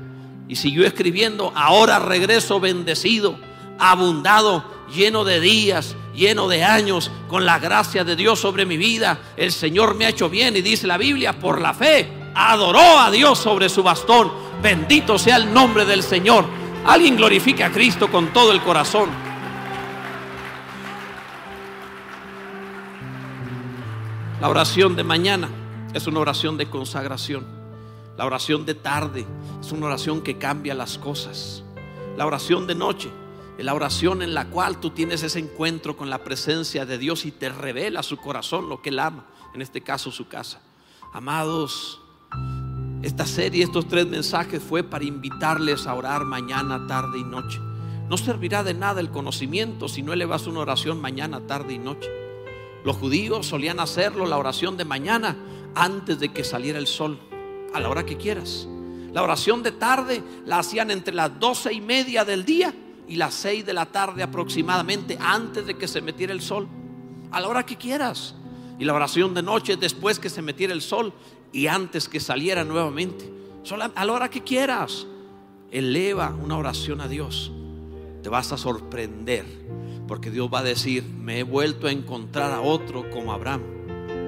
Y 0.48 0.56
siguió 0.56 0.86
escribiendo, 0.86 1.52
ahora 1.54 1.98
regreso 1.98 2.60
bendecido, 2.60 3.38
abundado, 3.78 4.64
lleno 4.94 5.24
de 5.24 5.40
días, 5.40 5.96
lleno 6.14 6.48
de 6.48 6.64
años, 6.64 7.10
con 7.28 7.44
la 7.44 7.58
gracia 7.58 8.04
de 8.04 8.16
Dios 8.16 8.40
sobre 8.40 8.64
mi 8.64 8.76
vida. 8.76 9.18
El 9.36 9.52
Señor 9.52 9.94
me 9.96 10.06
ha 10.06 10.10
hecho 10.10 10.30
bien 10.30 10.56
y 10.56 10.62
dice 10.62 10.86
la 10.86 10.98
Biblia, 10.98 11.38
por 11.38 11.60
la 11.60 11.74
fe, 11.74 12.08
adoró 12.34 12.98
a 12.98 13.10
Dios 13.10 13.38
sobre 13.38 13.68
su 13.68 13.82
bastón. 13.82 14.30
Bendito 14.62 15.18
sea 15.18 15.36
el 15.36 15.52
nombre 15.52 15.84
del 15.84 16.02
Señor. 16.02 16.44
Alguien 16.84 17.16
glorifica 17.16 17.66
a 17.66 17.72
Cristo 17.72 18.10
con 18.10 18.32
todo 18.32 18.52
el 18.52 18.62
corazón. 18.62 19.10
La 24.40 24.48
oración 24.48 24.94
de 24.94 25.02
mañana 25.02 25.48
es 25.94 26.06
una 26.06 26.20
oración 26.20 26.56
de 26.56 26.68
consagración. 26.68 27.55
La 28.16 28.24
oración 28.24 28.64
de 28.64 28.74
tarde 28.74 29.26
es 29.60 29.72
una 29.72 29.86
oración 29.86 30.22
que 30.22 30.38
cambia 30.38 30.74
las 30.74 30.96
cosas. 30.96 31.62
La 32.16 32.26
oración 32.26 32.66
de 32.66 32.74
noche 32.74 33.10
es 33.58 33.64
la 33.64 33.74
oración 33.74 34.22
en 34.22 34.32
la 34.32 34.48
cual 34.48 34.80
tú 34.80 34.90
tienes 34.90 35.22
ese 35.22 35.38
encuentro 35.38 35.98
con 35.98 36.08
la 36.08 36.24
presencia 36.24 36.86
de 36.86 36.96
Dios 36.96 37.26
y 37.26 37.30
te 37.30 37.50
revela 37.50 38.02
su 38.02 38.16
corazón, 38.16 38.70
lo 38.70 38.80
que 38.80 38.88
Él 38.88 39.00
ama, 39.00 39.26
en 39.54 39.60
este 39.60 39.82
caso 39.82 40.10
su 40.10 40.28
casa. 40.28 40.62
Amados, 41.12 42.00
esta 43.02 43.26
serie, 43.26 43.64
estos 43.64 43.86
tres 43.86 44.06
mensajes 44.06 44.62
fue 44.62 44.82
para 44.82 45.04
invitarles 45.04 45.86
a 45.86 45.92
orar 45.92 46.24
mañana, 46.24 46.86
tarde 46.86 47.18
y 47.18 47.24
noche. 47.24 47.60
No 48.08 48.16
servirá 48.16 48.62
de 48.62 48.72
nada 48.72 49.00
el 49.00 49.10
conocimiento 49.10 49.88
si 49.88 50.02
no 50.02 50.14
elevas 50.14 50.46
una 50.46 50.60
oración 50.60 51.02
mañana, 51.02 51.46
tarde 51.46 51.74
y 51.74 51.78
noche. 51.78 52.08
Los 52.82 52.96
judíos 52.96 53.46
solían 53.46 53.78
hacerlo, 53.78 54.24
la 54.24 54.38
oración 54.38 54.78
de 54.78 54.86
mañana, 54.86 55.36
antes 55.74 56.18
de 56.18 56.30
que 56.30 56.44
saliera 56.44 56.78
el 56.78 56.86
sol 56.86 57.18
a 57.72 57.80
la 57.80 57.88
hora 57.88 58.04
que 58.04 58.16
quieras. 58.16 58.68
La 59.16 59.22
oración 59.22 59.62
de 59.62 59.72
tarde 59.72 60.22
la 60.44 60.58
hacían 60.58 60.90
entre 60.90 61.14
las 61.14 61.40
doce 61.40 61.72
y 61.72 61.80
media 61.80 62.22
del 62.22 62.44
día 62.44 62.74
y 63.08 63.16
las 63.16 63.32
seis 63.32 63.64
de 63.64 63.72
la 63.72 63.86
tarde 63.86 64.22
aproximadamente 64.22 65.16
antes 65.18 65.64
de 65.64 65.78
que 65.78 65.88
se 65.88 66.02
metiera 66.02 66.34
el 66.34 66.42
sol. 66.42 66.68
A 67.30 67.40
la 67.40 67.48
hora 67.48 67.64
que 67.64 67.76
quieras. 67.76 68.34
Y 68.78 68.84
la 68.84 68.92
oración 68.92 69.32
de 69.32 69.42
noche 69.42 69.76
después 69.76 70.18
que 70.18 70.28
se 70.28 70.42
metiera 70.42 70.74
el 70.74 70.82
sol 70.82 71.14
y 71.50 71.66
antes 71.66 72.10
que 72.10 72.20
saliera 72.20 72.62
nuevamente. 72.62 73.32
A 73.94 74.04
la 74.04 74.12
hora 74.12 74.28
que 74.28 74.42
quieras. 74.42 75.06
Eleva 75.70 76.36
una 76.38 76.58
oración 76.58 77.00
a 77.00 77.08
Dios. 77.08 77.50
Te 78.22 78.28
vas 78.28 78.52
a 78.52 78.58
sorprender. 78.58 79.46
Porque 80.06 80.30
Dios 80.30 80.50
va 80.52 80.58
a 80.58 80.62
decir, 80.62 81.04
me 81.04 81.38
he 81.38 81.42
vuelto 81.42 81.86
a 81.86 81.90
encontrar 81.90 82.52
a 82.52 82.60
otro 82.60 83.08
como 83.10 83.32
Abraham, 83.32 83.62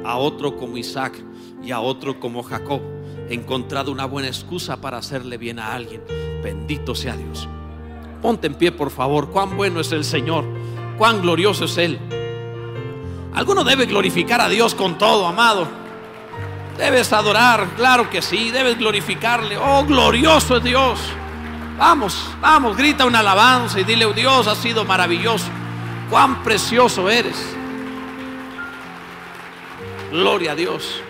a 0.07 0.16
otro 0.16 0.57
como 0.57 0.79
Isaac 0.79 1.22
y 1.62 1.72
a 1.72 1.81
otro 1.81 2.18
como 2.18 2.42
Jacob 2.42 2.81
encontrado 3.30 3.92
una 3.92 4.06
buena 4.06 4.28
excusa 4.28 4.80
para 4.80 4.98
hacerle 4.98 5.36
bien 5.36 5.58
a 5.58 5.74
alguien. 5.74 6.02
Bendito 6.42 6.94
sea 6.94 7.16
Dios. 7.16 7.48
Ponte 8.22 8.46
en 8.46 8.54
pie, 8.54 8.72
por 8.72 8.90
favor. 8.90 9.30
Cuán 9.30 9.56
bueno 9.56 9.80
es 9.80 9.92
el 9.92 10.04
Señor. 10.04 10.44
Cuán 10.96 11.22
glorioso 11.22 11.66
es 11.66 11.78
Él. 11.78 11.98
Alguno 13.34 13.62
debe 13.62 13.86
glorificar 13.86 14.40
a 14.40 14.48
Dios 14.48 14.74
con 14.74 14.98
todo, 14.98 15.26
amado. 15.26 15.68
Debes 16.76 17.12
adorar, 17.12 17.68
claro 17.76 18.10
que 18.10 18.22
sí. 18.22 18.50
Debes 18.50 18.78
glorificarle. 18.78 19.56
Oh, 19.56 19.84
glorioso 19.84 20.56
es 20.56 20.64
Dios. 20.64 20.98
Vamos, 21.76 22.28
vamos, 22.40 22.76
grita 22.76 23.06
una 23.06 23.20
alabanza 23.20 23.78
y 23.78 23.84
dile, 23.84 24.04
oh, 24.04 24.12
Dios 24.12 24.48
ha 24.48 24.56
sido 24.56 24.84
maravilloso. 24.84 25.46
Cuán 26.10 26.42
precioso 26.42 27.08
eres. 27.08 27.36
Gloria 30.10 30.52
a 30.52 30.54
Dios. 30.56 31.00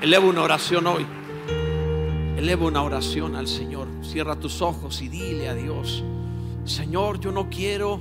Elevo 0.00 0.28
una 0.28 0.42
oración 0.42 0.86
hoy. 0.86 1.17
Eleva 2.38 2.66
una 2.66 2.84
oración 2.84 3.34
al 3.34 3.48
Señor. 3.48 3.88
Cierra 4.00 4.38
tus 4.38 4.62
ojos 4.62 5.02
y 5.02 5.08
dile 5.08 5.48
a 5.48 5.56
Dios, 5.56 6.04
Señor, 6.64 7.18
yo 7.18 7.32
no 7.32 7.50
quiero 7.50 8.00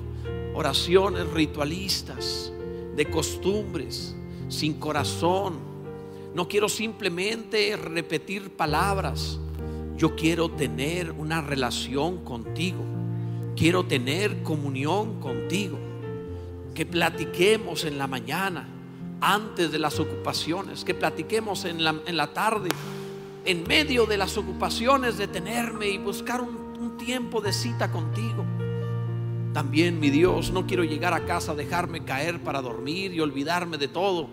oraciones 0.54 1.28
ritualistas, 1.32 2.54
de 2.96 3.10
costumbres, 3.10 4.16
sin 4.48 4.76
corazón. 4.76 5.56
No 6.36 6.48
quiero 6.48 6.70
simplemente 6.70 7.76
repetir 7.78 8.52
palabras. 8.52 9.40
Yo 9.98 10.16
quiero 10.16 10.50
tener 10.50 11.12
una 11.14 11.42
relación 11.42 12.24
contigo. 12.24 12.86
Quiero 13.56 13.88
tener 13.88 14.44
comunión 14.44 15.20
contigo. 15.20 15.80
Que 16.76 16.86
platiquemos 16.86 17.86
en 17.86 17.98
la 17.98 18.06
mañana, 18.06 18.68
antes 19.20 19.72
de 19.72 19.80
las 19.80 20.00
ocupaciones. 20.00 20.84
Que 20.84 20.94
platiquemos 20.94 21.66
en 21.66 21.84
la, 21.84 21.96
en 22.06 22.16
la 22.16 22.34
tarde 22.34 22.70
en 23.48 23.64
medio 23.64 24.06
de 24.06 24.18
las 24.18 24.38
ocupaciones, 24.38 25.18
detenerme 25.18 25.88
y 25.88 25.98
buscar 25.98 26.42
un, 26.42 26.68
tiempo 26.98 27.40
de 27.40 27.54
cita 27.54 27.90
contigo. 27.90 28.44
También, 29.54 30.00
mi 30.00 30.10
Dios, 30.10 30.52
no 30.52 30.68
quiero 30.68 30.84
llegar 30.84 31.14
a 31.14 31.26
casa, 31.26 31.56
dejarme 31.56 32.04
caer 32.04 32.42
para 32.42 32.62
dormir 32.62 33.14
y 33.14 33.22
olvidarme 33.22 33.78
de 33.78 33.88
todo. 33.88 34.28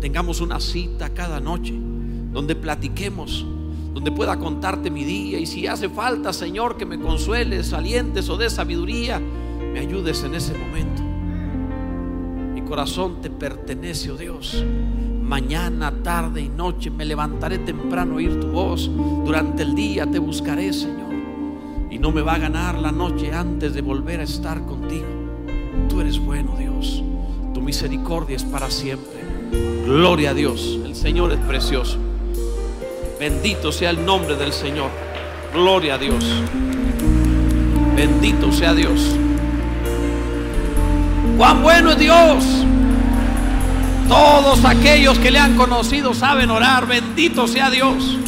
Tengamos 0.00 0.40
una 0.40 0.60
cita 0.60 1.12
cada 1.12 1.40
noche 1.40 1.74
donde 2.30 2.54
platiquemos, 2.54 3.44
donde 3.94 4.12
pueda 4.12 4.38
contarte 4.38 4.90
mi 4.90 5.02
día 5.02 5.40
y 5.40 5.46
si 5.46 5.66
hace 5.66 5.88
falta, 5.88 6.32
Señor, 6.32 6.76
que 6.76 6.86
me 6.86 7.00
consueles, 7.00 7.72
alientes 7.72 8.28
o 8.28 8.36
de 8.36 8.48
sabiduría, 8.48 9.18
me 9.18 9.80
ayudes 9.80 10.22
en 10.22 10.34
ese 10.36 10.56
momento. 10.56 11.02
Mi 12.54 12.62
corazón 12.62 13.20
te 13.20 13.30
pertenece, 13.30 14.12
oh 14.12 14.16
Dios 14.16 14.64
mañana, 15.26 15.92
tarde 16.02 16.40
y 16.40 16.48
noche 16.48 16.90
me 16.90 17.04
levantaré 17.04 17.58
temprano 17.58 18.14
a 18.14 18.16
oír 18.16 18.40
tu 18.40 18.48
voz. 18.48 18.90
Durante 19.24 19.62
el 19.62 19.74
día 19.74 20.06
te 20.06 20.18
buscaré, 20.18 20.72
Señor. 20.72 21.12
Y 21.90 21.98
no 21.98 22.12
me 22.12 22.22
va 22.22 22.34
a 22.34 22.38
ganar 22.38 22.78
la 22.78 22.92
noche 22.92 23.32
antes 23.32 23.74
de 23.74 23.82
volver 23.82 24.20
a 24.20 24.24
estar 24.24 24.64
contigo. 24.64 25.06
Tú 25.88 26.00
eres 26.00 26.18
bueno, 26.18 26.54
Dios. 26.56 27.02
Tu 27.52 27.60
misericordia 27.60 28.36
es 28.36 28.44
para 28.44 28.70
siempre. 28.70 29.20
Gloria 29.84 30.30
a 30.30 30.34
Dios. 30.34 30.78
El 30.84 30.94
Señor 30.94 31.32
es 31.32 31.38
precioso. 31.40 31.98
Bendito 33.18 33.72
sea 33.72 33.90
el 33.90 34.04
nombre 34.04 34.36
del 34.36 34.52
Señor. 34.52 34.90
Gloria 35.52 35.94
a 35.94 35.98
Dios. 35.98 36.24
Bendito 37.96 38.52
sea 38.52 38.74
Dios. 38.74 39.16
Cuán 41.36 41.62
bueno 41.62 41.92
es 41.92 41.98
Dios. 41.98 42.66
Todos 44.08 44.64
aquellos 44.64 45.18
que 45.18 45.30
le 45.30 45.38
han 45.38 45.56
conocido 45.56 46.14
saben 46.14 46.50
orar. 46.50 46.86
Bendito 46.86 47.46
sea 47.46 47.70
Dios. 47.70 48.18